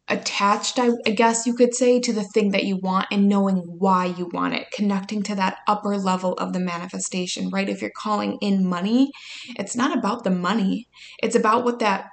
attached, 0.07 0.77
I, 0.77 0.89
I, 1.05 1.11
guess 1.11 1.47
you 1.47 1.55
could 1.55 1.73
say, 1.73 1.99
to 1.99 2.13
the 2.13 2.23
thing 2.23 2.51
that 2.51 2.63
you 2.63 2.77
want 2.77 3.07
and 3.11 3.27
knowing 3.27 3.57
why 3.57 4.05
you 4.05 4.29
want 4.31 4.53
it, 4.53 4.67
connecting 4.71 5.23
to 5.23 5.35
that 5.35 5.57
upper 5.67 5.97
level 5.97 6.33
of 6.33 6.53
the 6.53 6.59
manifestation, 6.59 7.49
right? 7.49 7.67
If 7.67 7.81
you're 7.81 7.91
calling 7.95 8.37
in 8.41 8.67
money, 8.67 9.11
it's 9.57 9.75
not 9.75 9.97
about 9.97 10.23
the 10.23 10.31
money, 10.31 10.87
it's 11.23 11.35
about 11.35 11.65
what 11.65 11.79
that 11.79 12.07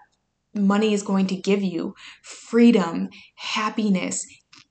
money 0.55 0.95
is 0.95 1.03
going 1.03 1.27
to 1.27 1.37
give 1.37 1.63
you 1.63 1.95
freedom, 2.23 3.09
happiness. 3.37 4.25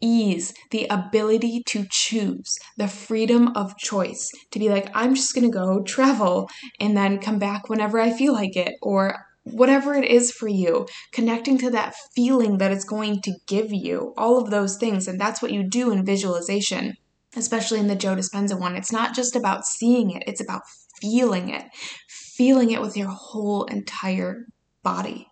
Ease, 0.04 0.52
the 0.72 0.88
ability 0.90 1.62
to 1.68 1.86
choose, 1.92 2.58
the 2.76 2.88
freedom 2.88 3.50
of 3.56 3.78
choice 3.78 4.32
to 4.50 4.58
be 4.58 4.68
like, 4.68 4.90
I'm 4.96 5.14
just 5.14 5.36
gonna 5.36 5.52
go 5.52 5.84
travel 5.84 6.50
and 6.80 6.98
then 6.98 7.20
come 7.20 7.38
back 7.38 7.70
whenever 7.70 8.00
I 8.00 8.10
feel 8.10 8.34
like 8.34 8.56
it, 8.56 8.74
or 8.82 9.16
whatever 9.44 9.94
it 9.94 10.06
is 10.06 10.32
for 10.32 10.48
you, 10.48 10.88
connecting 11.12 11.58
to 11.58 11.70
that 11.72 11.96
feeling 12.16 12.58
that 12.58 12.72
it's 12.72 12.86
going 12.86 13.22
to 13.22 13.34
give 13.48 13.72
you, 13.72 14.14
all 14.18 14.38
of 14.38 14.52
those 14.52 14.78
things. 14.78 15.08
And 15.08 15.20
that's 15.20 15.42
what 15.42 15.52
you 15.52 15.64
do 15.64 15.92
in 15.92 16.06
visualization, 16.06 16.96
especially 17.36 17.80
in 17.80 17.88
the 17.88 17.96
Joe 17.96 18.16
Dispenza 18.16 18.60
one. 18.60 18.76
It's 18.76 18.92
not 18.92 19.16
just 19.16 19.36
about 19.36 19.66
seeing 19.66 20.12
it, 20.12 20.24
it's 20.28 20.42
about 20.42 20.62
feeling 21.02 21.50
it, 21.50 21.66
feeling 22.08 22.72
it 22.72 22.82
with 22.82 22.96
your 22.96 23.10
whole 23.10 23.64
entire 23.66 24.46
body. 24.84 25.28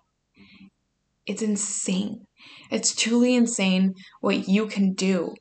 It's 1.25 1.41
insane. 1.43 2.25
It's 2.71 2.95
truly 2.95 3.35
insane 3.35 3.93
what 4.21 4.47
you 4.47 4.65
can 4.65 4.93
do 4.93 5.35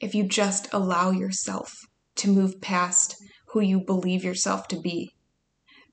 if 0.00 0.14
you 0.14 0.24
just 0.24 0.72
allow 0.72 1.10
yourself 1.10 1.74
to 2.16 2.30
move 2.30 2.60
past 2.60 3.16
who 3.48 3.60
you 3.60 3.80
believe 3.80 4.24
yourself 4.24 4.68
to 4.68 4.80
be. 4.80 5.13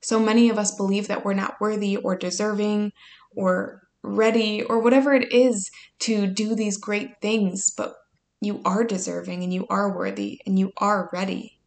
So 0.02 0.18
many 0.18 0.50
of 0.50 0.58
us 0.58 0.74
believe 0.74 1.08
that 1.08 1.24
we're 1.24 1.32
not 1.32 1.60
worthy 1.60 1.96
or 1.96 2.16
deserving 2.16 2.92
or 3.34 3.82
ready 4.02 4.62
or 4.62 4.80
whatever 4.80 5.14
it 5.14 5.32
is 5.32 5.70
to 6.00 6.26
do 6.26 6.54
these 6.54 6.76
great 6.76 7.20
things, 7.20 7.70
but 7.70 7.94
you 8.40 8.60
are 8.64 8.82
deserving 8.82 9.44
and 9.44 9.54
you 9.54 9.66
are 9.68 9.96
worthy 9.96 10.40
and 10.44 10.58
you 10.58 10.72
are 10.78 11.08
ready. 11.12 11.60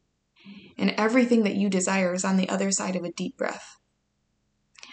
And 0.78 0.94
everything 0.98 1.44
that 1.44 1.56
you 1.56 1.70
desire 1.70 2.14
is 2.14 2.26
on 2.26 2.36
the 2.36 2.50
other 2.50 2.72
side 2.72 2.98
of 2.98 3.06
a 3.06 3.12
deep 3.12 3.38
breath. 3.38 3.78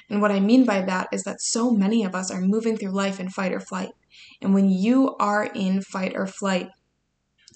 And 0.09 0.21
what 0.21 0.31
I 0.31 0.39
mean 0.39 0.65
by 0.65 0.83
that 0.83 1.09
is 1.13 1.25
that 1.25 1.41
so 1.41 1.71
many 1.71 2.05
of 2.05 2.15
us 2.15 2.31
are 2.31 2.41
moving 2.41 2.77
through 2.77 2.91
life 2.91 3.19
in 3.19 3.29
fight 3.29 3.53
or 3.53 3.61
flight. 3.61 3.93
And 4.41 4.55
when 4.55 4.69
you 4.69 5.17
are 5.17 5.45
in 5.45 5.83
fight 5.83 6.13
or 6.15 6.27
flight, 6.27 6.69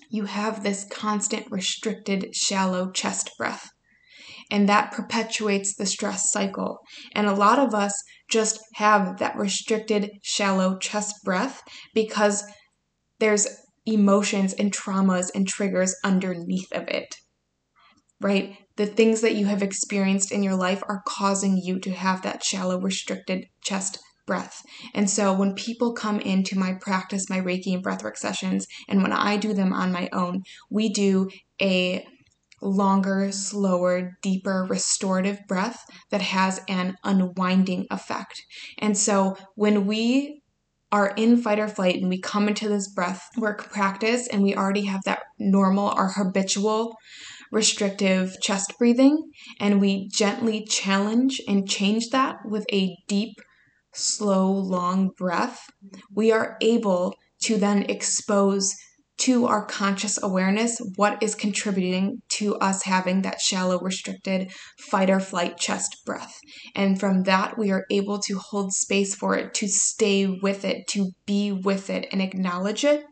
you 0.08 0.24
have 0.24 0.62
this 0.62 0.86
constant, 0.90 1.50
restricted, 1.50 2.34
shallow 2.34 2.90
chest 2.90 3.36
breath. 3.38 3.70
And 4.50 4.68
that 4.68 4.92
perpetuates 4.92 5.74
the 5.74 5.86
stress 5.86 6.30
cycle. 6.30 6.78
And 7.12 7.26
a 7.26 7.34
lot 7.34 7.58
of 7.58 7.74
us 7.74 7.92
just 8.28 8.60
have 8.74 9.18
that 9.18 9.36
restricted, 9.36 10.10
shallow 10.22 10.78
chest 10.78 11.16
breath 11.24 11.62
because 11.94 12.44
there's 13.18 13.46
emotions 13.84 14.52
and 14.52 14.72
traumas 14.72 15.30
and 15.34 15.46
triggers 15.46 15.94
underneath 16.04 16.72
of 16.72 16.88
it 16.88 17.16
right? 18.20 18.56
The 18.76 18.86
things 18.86 19.20
that 19.20 19.34
you 19.34 19.46
have 19.46 19.62
experienced 19.62 20.32
in 20.32 20.42
your 20.42 20.56
life 20.56 20.82
are 20.88 21.02
causing 21.06 21.56
you 21.56 21.78
to 21.80 21.90
have 21.90 22.22
that 22.22 22.44
shallow, 22.44 22.80
restricted 22.80 23.46
chest 23.62 23.98
breath. 24.26 24.62
And 24.94 25.08
so 25.08 25.32
when 25.32 25.54
people 25.54 25.92
come 25.92 26.20
into 26.20 26.58
my 26.58 26.74
practice, 26.80 27.30
my 27.30 27.40
Reiki 27.40 27.72
and 27.74 27.84
breathwork 27.84 28.16
sessions, 28.16 28.66
and 28.88 29.02
when 29.02 29.12
I 29.12 29.36
do 29.36 29.52
them 29.52 29.72
on 29.72 29.92
my 29.92 30.08
own, 30.12 30.42
we 30.70 30.88
do 30.88 31.30
a 31.62 32.04
longer, 32.62 33.30
slower, 33.32 34.16
deeper 34.22 34.66
restorative 34.68 35.38
breath 35.46 35.84
that 36.10 36.22
has 36.22 36.60
an 36.68 36.96
unwinding 37.04 37.86
effect. 37.90 38.42
And 38.78 38.96
so 38.96 39.36
when 39.54 39.86
we 39.86 40.42
are 40.92 41.12
in 41.16 41.36
fight 41.36 41.58
or 41.58 41.68
flight 41.68 41.96
and 41.96 42.08
we 42.08 42.20
come 42.20 42.48
into 42.48 42.68
this 42.68 42.88
breath 42.88 43.28
work 43.36 43.70
practice 43.70 44.28
and 44.28 44.42
we 44.42 44.54
already 44.54 44.84
have 44.84 45.02
that 45.04 45.22
normal 45.38 45.92
or 45.96 46.08
habitual 46.08 46.96
restrictive 47.52 48.36
chest 48.40 48.74
breathing, 48.78 49.30
and 49.60 49.80
we 49.80 50.08
gently 50.08 50.64
challenge 50.64 51.40
and 51.46 51.68
change 51.68 52.10
that 52.10 52.36
with 52.44 52.66
a 52.72 52.96
deep, 53.06 53.34
slow, 53.92 54.50
long 54.50 55.10
breath, 55.16 55.70
we 56.12 56.32
are 56.32 56.56
able 56.60 57.14
to 57.40 57.56
then 57.56 57.82
expose 57.84 58.74
to 59.18 59.46
our 59.46 59.64
conscious 59.64 60.22
awareness 60.22 60.78
what 60.96 61.22
is 61.22 61.34
contributing 61.34 62.20
to 62.28 62.56
us 62.56 62.82
having 62.84 63.22
that 63.22 63.40
shallow, 63.40 63.78
restricted 63.80 64.50
fight 64.78 65.10
or 65.10 65.20
flight 65.20 65.56
chest 65.56 65.96
breath. 66.04 66.38
And 66.74 67.00
from 67.00 67.22
that, 67.22 67.58
we 67.58 67.70
are 67.70 67.86
able 67.90 68.18
to 68.20 68.38
hold 68.38 68.72
space 68.72 69.14
for 69.14 69.36
it, 69.36 69.54
to 69.54 69.68
stay 69.68 70.26
with 70.26 70.64
it, 70.64 70.86
to 70.88 71.12
be 71.26 71.52
with 71.52 71.88
it, 71.88 72.06
and 72.12 72.20
acknowledge 72.20 72.84
it. 72.84 73.04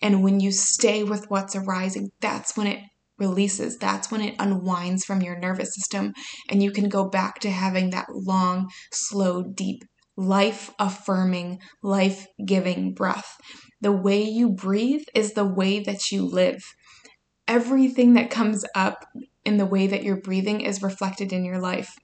And 0.00 0.22
when 0.22 0.40
you 0.40 0.52
stay 0.52 1.02
with 1.04 1.26
what's 1.28 1.56
arising, 1.56 2.10
that's 2.20 2.56
when 2.56 2.66
it 2.66 2.80
releases, 3.18 3.78
that's 3.78 4.10
when 4.10 4.20
it 4.20 4.34
unwinds 4.38 5.04
from 5.04 5.22
your 5.22 5.38
nervous 5.38 5.74
system 5.74 6.12
and 6.50 6.62
you 6.62 6.70
can 6.70 6.88
go 6.88 7.08
back 7.08 7.38
to 7.40 7.50
having 7.50 7.90
that 7.90 8.06
long, 8.10 8.68
slow, 8.90 9.42
deep, 9.42 9.82
life 10.16 10.72
affirming, 10.78 11.58
life 11.82 12.26
giving 12.44 12.92
breath. 12.92 13.36
The 13.82 13.92
way 13.92 14.22
you 14.22 14.48
breathe 14.48 15.04
is 15.14 15.34
the 15.34 15.44
way 15.44 15.80
that 15.80 16.10
you 16.10 16.24
live. 16.24 16.62
Everything 17.46 18.14
that 18.14 18.30
comes 18.30 18.64
up 18.74 19.04
in 19.44 19.56
the 19.56 19.66
way 19.66 19.88
that 19.88 20.04
you're 20.04 20.20
breathing 20.20 20.60
is 20.60 20.82
reflected 20.82 21.32
in 21.32 21.44
your 21.44 21.58
life. 21.58 21.94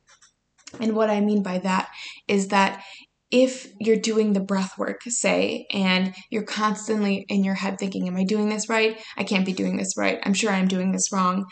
And 0.80 0.94
what 0.94 1.08
I 1.08 1.20
mean 1.20 1.42
by 1.42 1.58
that 1.58 1.88
is 2.26 2.48
that 2.48 2.82
if 3.30 3.68
you're 3.78 3.96
doing 3.96 4.32
the 4.32 4.40
breath 4.40 4.76
work, 4.76 5.02
say, 5.06 5.66
and 5.72 6.14
you're 6.30 6.42
constantly 6.42 7.26
in 7.28 7.44
your 7.44 7.54
head 7.54 7.78
thinking, 7.78 8.08
Am 8.08 8.16
I 8.16 8.24
doing 8.24 8.48
this 8.48 8.68
right? 8.68 9.00
I 9.16 9.24
can't 9.24 9.46
be 9.46 9.52
doing 9.52 9.76
this 9.76 9.96
right. 9.96 10.18
I'm 10.24 10.34
sure 10.34 10.50
I'm 10.50 10.68
doing 10.68 10.92
this 10.92 11.12
wrong. 11.12 11.46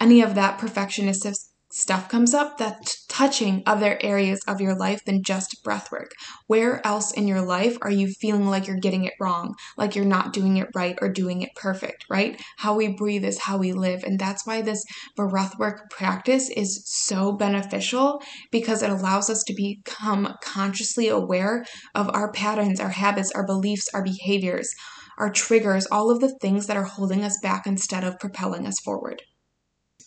Any 0.00 0.22
of 0.22 0.34
that 0.34 0.58
perfectionist 0.58 1.24
stuff 1.72 2.08
comes 2.08 2.34
up 2.34 2.58
that's 2.58 3.06
touching 3.06 3.62
other 3.64 3.96
areas 4.02 4.40
of 4.48 4.60
your 4.60 4.74
life 4.74 5.04
than 5.04 5.22
just 5.22 5.62
breath 5.62 5.90
work. 5.92 6.10
Where 6.48 6.84
else 6.86 7.12
in 7.12 7.28
your 7.28 7.42
life 7.42 7.78
are 7.82 7.90
you 7.90 8.08
feeling 8.08 8.46
like 8.46 8.66
you're 8.66 8.76
getting 8.76 9.04
it 9.04 9.14
wrong, 9.20 9.54
like 9.76 9.94
you're 9.94 10.04
not 10.04 10.32
doing 10.32 10.56
it 10.56 10.68
right 10.74 10.98
or 11.00 11.08
doing 11.08 11.42
it 11.42 11.50
perfect, 11.54 12.06
right? 12.10 12.40
How 12.58 12.74
we 12.74 12.88
breathe 12.88 13.24
is 13.24 13.38
how 13.38 13.56
we 13.56 13.72
live. 13.72 14.02
And 14.02 14.18
that's 14.18 14.46
why 14.46 14.62
this 14.62 14.84
breath 15.16 15.58
work 15.58 15.90
practice 15.90 16.50
is 16.50 16.82
so 16.86 17.32
beneficial 17.32 18.20
because 18.50 18.82
it 18.82 18.90
allows 18.90 19.30
us 19.30 19.44
to 19.44 19.54
become 19.54 20.34
consciously 20.42 21.08
aware 21.08 21.64
of 21.94 22.10
our 22.12 22.32
patterns, 22.32 22.80
our 22.80 22.90
habits, 22.90 23.30
our 23.32 23.46
beliefs, 23.46 23.88
our 23.94 24.02
behaviors, 24.02 24.74
our 25.18 25.30
triggers, 25.30 25.86
all 25.86 26.10
of 26.10 26.20
the 26.20 26.34
things 26.40 26.66
that 26.66 26.76
are 26.76 26.84
holding 26.84 27.22
us 27.22 27.38
back 27.42 27.66
instead 27.66 28.02
of 28.02 28.18
propelling 28.18 28.66
us 28.66 28.80
forward. 28.80 29.22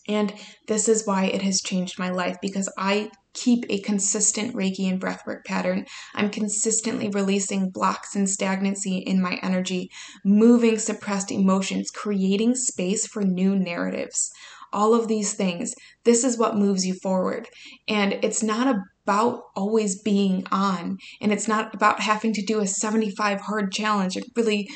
And 0.07 0.33
this 0.67 0.89
is 0.89 1.07
why 1.07 1.25
it 1.25 1.41
has 1.41 1.61
changed 1.61 1.97
my 1.97 2.09
life 2.09 2.37
because 2.41 2.71
I 2.77 3.09
keep 3.33 3.65
a 3.69 3.79
consistent 3.79 4.53
Reiki 4.53 4.89
and 4.89 5.01
breathwork 5.01 5.43
pattern. 5.45 5.85
I'm 6.13 6.29
consistently 6.29 7.09
releasing 7.09 7.69
blocks 7.69 8.15
and 8.15 8.29
stagnancy 8.29 8.97
in 8.97 9.21
my 9.21 9.39
energy, 9.41 9.89
moving 10.23 10.77
suppressed 10.77 11.31
emotions, 11.31 11.89
creating 11.89 12.55
space 12.55 13.07
for 13.07 13.23
new 13.23 13.57
narratives. 13.57 14.31
All 14.71 14.93
of 14.93 15.07
these 15.07 15.33
things, 15.33 15.73
this 16.03 16.23
is 16.23 16.37
what 16.37 16.57
moves 16.57 16.85
you 16.85 16.95
forward. 16.95 17.47
And 17.87 18.13
it's 18.23 18.43
not 18.43 18.75
about 19.05 19.41
always 19.55 20.01
being 20.01 20.45
on, 20.51 20.97
and 21.21 21.31
it's 21.31 21.47
not 21.47 21.75
about 21.75 21.99
having 21.99 22.33
to 22.33 22.41
do 22.41 22.59
a 22.59 22.67
75 22.67 23.41
hard 23.41 23.71
challenge 23.71 24.15
and 24.15 24.25
really 24.35 24.67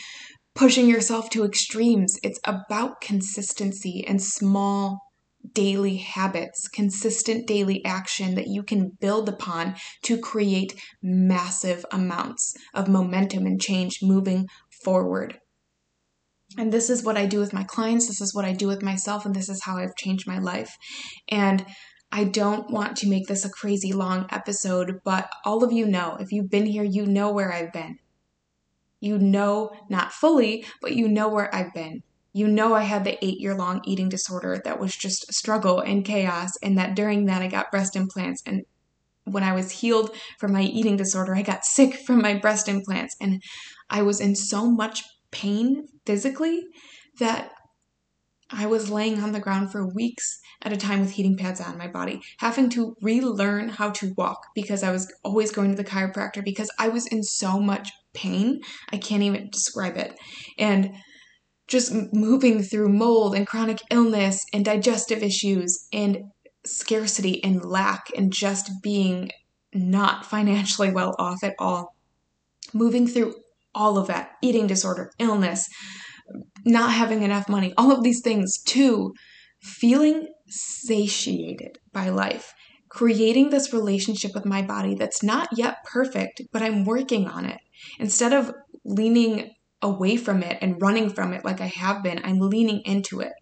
pushing 0.55 0.87
yourself 0.87 1.29
to 1.31 1.45
extremes. 1.45 2.17
It's 2.23 2.39
about 2.43 3.01
consistency 3.01 4.03
and 4.07 4.21
small 4.21 4.99
daily 5.53 5.97
habits, 5.97 6.67
consistent 6.67 7.47
daily 7.47 7.83
action 7.83 8.35
that 8.35 8.47
you 8.47 8.63
can 8.63 8.89
build 8.99 9.27
upon 9.27 9.75
to 10.03 10.19
create 10.19 10.79
massive 11.01 11.85
amounts 11.91 12.55
of 12.73 12.87
momentum 12.87 13.45
and 13.45 13.59
change 13.59 13.99
moving 14.01 14.47
forward. 14.83 15.39
And 16.57 16.71
this 16.71 16.89
is 16.89 17.03
what 17.03 17.17
I 17.17 17.25
do 17.25 17.39
with 17.39 17.53
my 17.53 17.63
clients, 17.63 18.07
this 18.07 18.21
is 18.21 18.33
what 18.33 18.45
I 18.45 18.53
do 18.53 18.67
with 18.67 18.81
myself, 18.81 19.25
and 19.25 19.35
this 19.35 19.49
is 19.49 19.63
how 19.63 19.77
I've 19.77 19.95
changed 19.95 20.27
my 20.27 20.39
life. 20.39 20.77
And 21.27 21.65
I 22.11 22.23
don't 22.23 22.71
want 22.71 22.95
to 22.97 23.09
make 23.09 23.27
this 23.27 23.43
a 23.43 23.49
crazy 23.49 23.91
long 23.91 24.27
episode, 24.29 25.01
but 25.03 25.29
all 25.43 25.63
of 25.63 25.73
you 25.73 25.85
know, 25.85 26.17
if 26.19 26.31
you've 26.31 26.49
been 26.49 26.65
here, 26.65 26.83
you 26.83 27.05
know 27.05 27.31
where 27.31 27.51
I've 27.51 27.73
been. 27.73 27.97
You 28.99 29.17
know, 29.17 29.71
not 29.89 30.13
fully, 30.13 30.65
but 30.81 30.95
you 30.95 31.07
know 31.07 31.27
where 31.27 31.53
I've 31.53 31.73
been 31.73 32.01
you 32.37 32.47
know 32.47 32.75
I 32.75 32.83
had 32.83 33.03
the 33.03 33.23
eight 33.25 33.39
year 33.39 33.55
long 33.55 33.81
eating 33.83 34.09
disorder 34.09 34.61
that 34.63 34.79
was 34.79 34.95
just 34.95 35.33
struggle 35.33 35.79
and 35.79 36.05
chaos, 36.05 36.51
and 36.61 36.77
that 36.77 36.95
during 36.95 37.25
that 37.25 37.41
I 37.41 37.47
got 37.47 37.71
breast 37.71 37.95
implants. 37.95 38.43
And 38.45 38.63
when 39.23 39.41
I 39.41 39.53
was 39.53 39.71
healed 39.71 40.15
from 40.37 40.53
my 40.53 40.61
eating 40.61 40.97
disorder, 40.97 41.35
I 41.35 41.41
got 41.41 41.65
sick 41.65 41.95
from 42.05 42.21
my 42.21 42.35
breast 42.35 42.69
implants, 42.69 43.15
and 43.19 43.41
I 43.89 44.03
was 44.03 44.21
in 44.21 44.35
so 44.35 44.69
much 44.69 45.03
pain 45.31 45.87
physically 46.05 46.63
that 47.19 47.51
I 48.51 48.67
was 48.67 48.91
laying 48.91 49.21
on 49.21 49.31
the 49.31 49.39
ground 49.39 49.71
for 49.71 49.87
weeks 49.93 50.39
at 50.61 50.71
a 50.71 50.77
time 50.77 51.01
with 51.01 51.11
heating 51.11 51.37
pads 51.37 51.59
on 51.59 51.77
my 51.77 51.87
body, 51.87 52.21
having 52.37 52.69
to 52.69 52.95
relearn 53.01 53.69
how 53.69 53.89
to 53.91 54.13
walk 54.15 54.45
because 54.53 54.83
I 54.83 54.91
was 54.91 55.11
always 55.23 55.51
going 55.51 55.71
to 55.71 55.75
the 55.75 55.89
chiropractor 55.89 56.43
because 56.43 56.69
I 56.79 56.87
was 56.89 57.07
in 57.07 57.23
so 57.23 57.59
much 57.59 57.89
pain. 58.13 58.61
I 58.91 58.97
can't 58.97 59.23
even 59.23 59.49
describe 59.49 59.97
it. 59.97 60.15
And 60.57 60.93
just 61.67 61.93
moving 62.13 62.63
through 62.63 62.89
mold 62.89 63.35
and 63.35 63.45
chronic 63.45 63.81
illness 63.91 64.45
and 64.53 64.63
digestive 64.63 65.21
issues 65.21 65.87
and 65.91 66.31
scarcity 66.65 67.43
and 67.43 67.63
lack 67.63 68.07
and 68.15 68.31
just 68.31 68.71
being 68.81 69.29
not 69.73 70.25
financially 70.25 70.91
well 70.91 71.15
off 71.19 71.43
at 71.43 71.55
all. 71.59 71.95
Moving 72.73 73.07
through 73.07 73.35
all 73.75 73.97
of 73.97 74.07
that 74.07 74.31
eating 74.41 74.67
disorder, 74.67 75.11
illness, 75.19 75.67
not 76.65 76.91
having 76.91 77.21
enough 77.21 77.47
money, 77.47 77.73
all 77.77 77.91
of 77.91 78.03
these 78.03 78.21
things, 78.21 78.61
to 78.63 79.13
feeling 79.61 80.27
satiated 80.47 81.77
by 81.93 82.09
life, 82.09 82.53
creating 82.89 83.49
this 83.49 83.73
relationship 83.73 84.33
with 84.33 84.45
my 84.45 84.61
body 84.61 84.95
that's 84.95 85.23
not 85.23 85.49
yet 85.55 85.77
perfect, 85.85 86.41
but 86.51 86.61
I'm 86.61 86.85
working 86.85 87.27
on 87.27 87.45
it. 87.45 87.59
Instead 87.99 88.33
of 88.33 88.53
leaning 88.83 89.51
away 89.81 90.17
from 90.17 90.43
it 90.43 90.57
and 90.61 90.81
running 90.81 91.09
from 91.09 91.33
it 91.33 91.45
like 91.45 91.61
I 91.61 91.67
have 91.67 92.03
been. 92.03 92.21
I'm 92.23 92.39
leaning 92.39 92.81
into 92.81 93.19
it. 93.19 93.33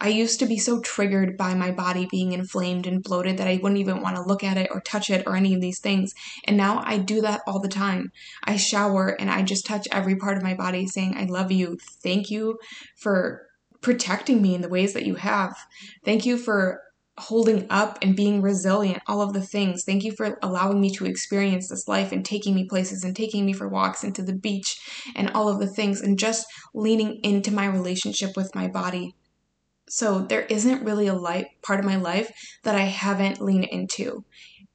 I 0.00 0.08
used 0.08 0.40
to 0.40 0.46
be 0.46 0.58
so 0.58 0.80
triggered 0.80 1.36
by 1.36 1.54
my 1.54 1.70
body 1.70 2.06
being 2.10 2.32
inflamed 2.32 2.86
and 2.86 3.02
bloated 3.02 3.36
that 3.36 3.46
I 3.46 3.60
wouldn't 3.62 3.80
even 3.80 4.00
want 4.00 4.16
to 4.16 4.22
look 4.22 4.42
at 4.42 4.56
it 4.56 4.70
or 4.72 4.80
touch 4.80 5.10
it 5.10 5.26
or 5.26 5.36
any 5.36 5.54
of 5.54 5.60
these 5.60 5.78
things. 5.78 6.14
And 6.44 6.56
now 6.56 6.82
I 6.84 6.98
do 6.98 7.20
that 7.20 7.42
all 7.46 7.60
the 7.60 7.68
time. 7.68 8.12
I 8.44 8.56
shower 8.56 9.08
and 9.08 9.30
I 9.30 9.42
just 9.42 9.66
touch 9.66 9.86
every 9.92 10.16
part 10.16 10.36
of 10.36 10.42
my 10.42 10.54
body 10.54 10.86
saying, 10.86 11.16
I 11.16 11.24
love 11.24 11.52
you. 11.52 11.78
Thank 12.02 12.30
you 12.30 12.58
for 12.96 13.46
protecting 13.80 14.42
me 14.42 14.54
in 14.54 14.60
the 14.60 14.68
ways 14.68 14.92
that 14.94 15.06
you 15.06 15.14
have. 15.16 15.56
Thank 16.04 16.26
you 16.26 16.36
for 16.36 16.82
holding 17.20 17.66
up 17.70 17.98
and 18.02 18.16
being 18.16 18.42
resilient, 18.42 19.02
all 19.06 19.20
of 19.20 19.32
the 19.32 19.40
things. 19.40 19.84
Thank 19.84 20.04
you 20.04 20.12
for 20.12 20.38
allowing 20.42 20.80
me 20.80 20.90
to 20.94 21.06
experience 21.06 21.68
this 21.68 21.86
life 21.86 22.12
and 22.12 22.24
taking 22.24 22.54
me 22.54 22.64
places 22.64 23.04
and 23.04 23.14
taking 23.14 23.44
me 23.44 23.52
for 23.52 23.68
walks 23.68 24.02
into 24.02 24.22
the 24.22 24.34
beach 24.34 24.80
and 25.14 25.30
all 25.30 25.48
of 25.48 25.60
the 25.60 25.66
things 25.66 26.00
and 26.00 26.18
just 26.18 26.46
leaning 26.74 27.20
into 27.22 27.52
my 27.52 27.66
relationship 27.66 28.36
with 28.36 28.54
my 28.54 28.68
body. 28.68 29.14
So 29.88 30.20
there 30.20 30.42
isn't 30.42 30.84
really 30.84 31.08
a 31.08 31.14
life 31.14 31.46
part 31.62 31.80
of 31.80 31.86
my 31.86 31.96
life 31.96 32.32
that 32.64 32.74
I 32.74 32.82
haven't 32.84 33.40
leaned 33.40 33.66
into. 33.66 34.24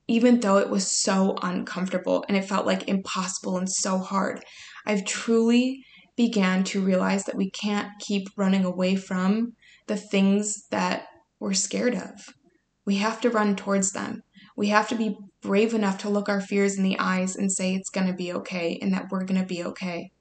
Even 0.08 0.39
though 0.39 0.58
it 0.58 0.69
was 0.69 0.91
so 0.91 1.36
uncomfortable 1.41 2.23
and 2.27 2.38
it 2.38 2.45
felt 2.45 2.67
like 2.67 2.88
impossible 2.88 3.58
and 3.58 3.69
so 3.69 3.97
hard, 3.97 4.43
I've 4.86 5.05
truly 5.05 5.84
began 6.15 6.63
to 6.65 6.81
realize 6.81 7.25
that 7.25 7.36
we 7.36 7.49
can't 7.49 7.89
keep 7.99 8.27
running 8.38 8.65
away 8.65 8.95
from 8.95 9.53
the 9.88 9.97
things 9.97 10.67
that 10.69 11.08
we're 11.39 11.54
scared 11.54 11.95
of. 11.95 12.34
We 12.86 12.95
have 12.98 13.19
to 13.21 13.30
run 13.30 13.56
towards 13.56 13.91
them. 13.91 14.24
We 14.56 14.69
have 14.69 14.88
to 14.89 14.95
be 14.95 15.17
brave 15.41 15.74
enough 15.74 15.98
to 16.00 16.10
look 16.10 16.30
our 16.30 16.41
fears 16.41 16.78
in 16.78 16.84
the 16.84 16.98
eyes 17.00 17.36
and 17.36 17.52
say 17.52 17.74
it's 17.74 17.89
going 17.89 18.08
to 18.08 18.13
be 18.13 18.34
okay 18.34 18.80
and 18.82 18.93
that 18.93 19.10
we're 19.12 19.26
going 19.26 19.39
to 19.39 19.48
be 19.48 19.63
okay. 19.63 20.12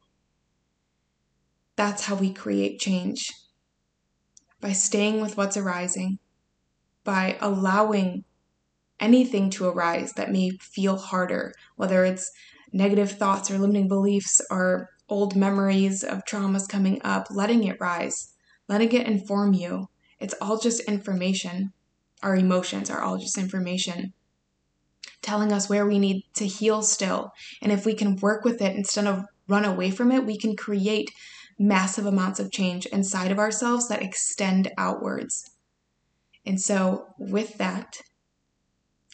That's 1.77 2.05
how 2.05 2.14
we 2.14 2.33
create 2.33 2.81
change. 2.81 3.33
By 4.61 4.72
staying 4.72 5.20
with 5.20 5.37
what's 5.37 5.57
arising, 5.57 6.18
by 7.05 7.37
allowing 7.40 8.24
anything 9.00 9.50
to 9.50 9.66
arise 9.66 10.12
that 10.14 10.33
may 10.33 10.50
feel 10.61 10.96
harder, 10.96 11.53
whether 11.77 12.05
it's 12.05 12.31
negative 12.72 13.12
thoughts 13.12 13.50
or 13.50 13.59
limiting 13.59 13.88
beliefs 13.88 14.40
or 14.50 14.90
old 15.09 15.37
memories 15.37 16.03
of 16.03 16.24
traumas 16.24 16.68
coming 16.68 17.00
up, 17.05 17.27
letting 17.31 17.64
it 17.64 17.81
rise, 17.81 18.35
letting 18.68 18.92
it 18.92 19.07
inform 19.07 19.53
you. 19.53 19.88
It's 20.24 20.34
all 20.40 20.58
just 20.58 20.80
information. 20.88 21.72
Our 22.22 22.34
emotions 22.34 22.90
are 22.90 23.02
all 23.02 23.18
just 23.18 23.38
information 23.38 24.14
telling 25.24 25.52
us 25.52 25.68
where 25.68 25.87
we 25.87 25.98
need 25.98 26.22
to 26.34 26.46
heal 26.46 26.82
still. 26.82 27.32
And 27.60 27.72
if 27.72 27.84
we 27.84 27.94
can 27.94 28.16
work 28.16 28.44
with 28.44 28.60
it 28.62 28.76
instead 28.76 29.06
of 29.06 29.24
run 29.48 29.64
away 29.64 29.90
from 29.90 30.12
it, 30.12 30.24
we 30.24 30.38
can 30.38 30.54
create 30.54 31.10
massive 31.58 32.06
amounts 32.06 32.38
of 32.38 32.52
change 32.52 32.87
inside 32.87 33.32
of 33.32 33.38
ourselves 33.38 33.88
that 33.88 34.02
extend 34.02 34.70
outwards. 34.78 35.50
And 36.46 36.60
so, 36.60 37.06
with 37.18 37.56
that, 37.58 37.96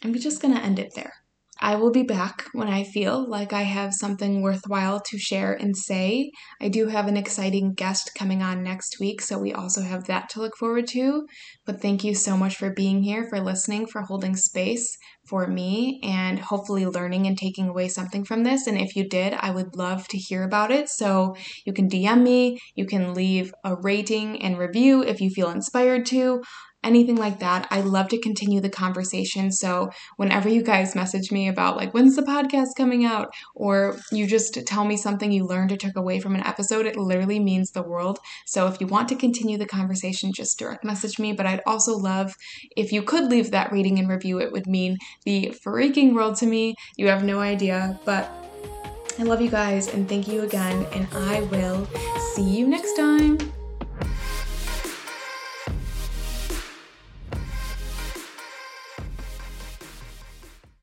I'm 0.02 0.14
just 0.14 0.42
going 0.42 0.54
to 0.54 0.62
end 0.62 0.78
it 0.78 0.94
there. 0.94 1.19
I 1.62 1.76
will 1.76 1.90
be 1.90 2.02
back 2.02 2.46
when 2.52 2.68
I 2.68 2.84
feel 2.84 3.28
like 3.28 3.52
I 3.52 3.62
have 3.62 3.92
something 3.92 4.40
worthwhile 4.40 5.00
to 5.00 5.18
share 5.18 5.52
and 5.52 5.76
say. 5.76 6.30
I 6.60 6.68
do 6.68 6.86
have 6.86 7.06
an 7.06 7.18
exciting 7.18 7.74
guest 7.74 8.12
coming 8.16 8.42
on 8.42 8.62
next 8.62 8.98
week, 8.98 9.20
so 9.20 9.38
we 9.38 9.52
also 9.52 9.82
have 9.82 10.04
that 10.04 10.30
to 10.30 10.40
look 10.40 10.56
forward 10.56 10.86
to. 10.88 11.26
But 11.66 11.82
thank 11.82 12.02
you 12.02 12.14
so 12.14 12.34
much 12.34 12.56
for 12.56 12.72
being 12.72 13.02
here, 13.02 13.28
for 13.28 13.40
listening, 13.40 13.86
for 13.86 14.00
holding 14.00 14.36
space 14.36 14.96
for 15.28 15.46
me, 15.46 16.00
and 16.02 16.38
hopefully 16.38 16.86
learning 16.86 17.26
and 17.26 17.36
taking 17.36 17.68
away 17.68 17.88
something 17.88 18.24
from 18.24 18.42
this. 18.42 18.66
And 18.66 18.78
if 18.78 18.96
you 18.96 19.06
did, 19.06 19.34
I 19.34 19.50
would 19.50 19.76
love 19.76 20.08
to 20.08 20.16
hear 20.16 20.44
about 20.44 20.70
it. 20.70 20.88
So 20.88 21.36
you 21.66 21.74
can 21.74 21.90
DM 21.90 22.22
me, 22.22 22.58
you 22.74 22.86
can 22.86 23.12
leave 23.12 23.52
a 23.64 23.76
rating 23.76 24.42
and 24.42 24.58
review 24.58 25.02
if 25.02 25.20
you 25.20 25.28
feel 25.28 25.50
inspired 25.50 26.06
to 26.06 26.42
anything 26.82 27.16
like 27.16 27.40
that. 27.40 27.66
I 27.70 27.80
love 27.80 28.08
to 28.08 28.18
continue 28.18 28.60
the 28.60 28.70
conversation. 28.70 29.52
So 29.52 29.90
whenever 30.16 30.48
you 30.48 30.62
guys 30.62 30.94
message 30.94 31.30
me 31.30 31.48
about 31.48 31.76
like 31.76 31.92
when's 31.92 32.16
the 32.16 32.22
podcast 32.22 32.68
coming 32.76 33.04
out 33.04 33.32
or 33.54 33.98
you 34.10 34.26
just 34.26 34.66
tell 34.66 34.84
me 34.84 34.96
something 34.96 35.30
you 35.30 35.44
learned 35.44 35.72
or 35.72 35.76
took 35.76 35.96
away 35.96 36.20
from 36.20 36.34
an 36.34 36.46
episode, 36.46 36.86
it 36.86 36.96
literally 36.96 37.38
means 37.38 37.70
the 37.70 37.82
world. 37.82 38.18
So 38.46 38.66
if 38.66 38.80
you 38.80 38.86
want 38.86 39.08
to 39.10 39.16
continue 39.16 39.58
the 39.58 39.66
conversation, 39.66 40.32
just 40.32 40.58
direct 40.58 40.84
message 40.84 41.18
me, 41.18 41.32
but 41.32 41.46
I'd 41.46 41.62
also 41.66 41.96
love 41.96 42.34
if 42.76 42.92
you 42.92 43.02
could 43.02 43.24
leave 43.24 43.50
that 43.50 43.72
rating 43.72 43.98
and 43.98 44.08
review. 44.08 44.40
It 44.40 44.52
would 44.52 44.66
mean 44.66 44.98
the 45.24 45.54
freaking 45.64 46.14
world 46.14 46.36
to 46.36 46.46
me. 46.46 46.74
You 46.96 47.08
have 47.08 47.24
no 47.24 47.40
idea, 47.40 47.98
but 48.04 48.30
I 49.18 49.22
love 49.22 49.42
you 49.42 49.50
guys 49.50 49.88
and 49.88 50.08
thank 50.08 50.28
you 50.28 50.42
again 50.42 50.86
and 50.92 51.06
I 51.12 51.42
will 51.42 51.86
see 52.34 52.42
you 52.42 52.66
next 52.66 52.94
time. 52.94 53.59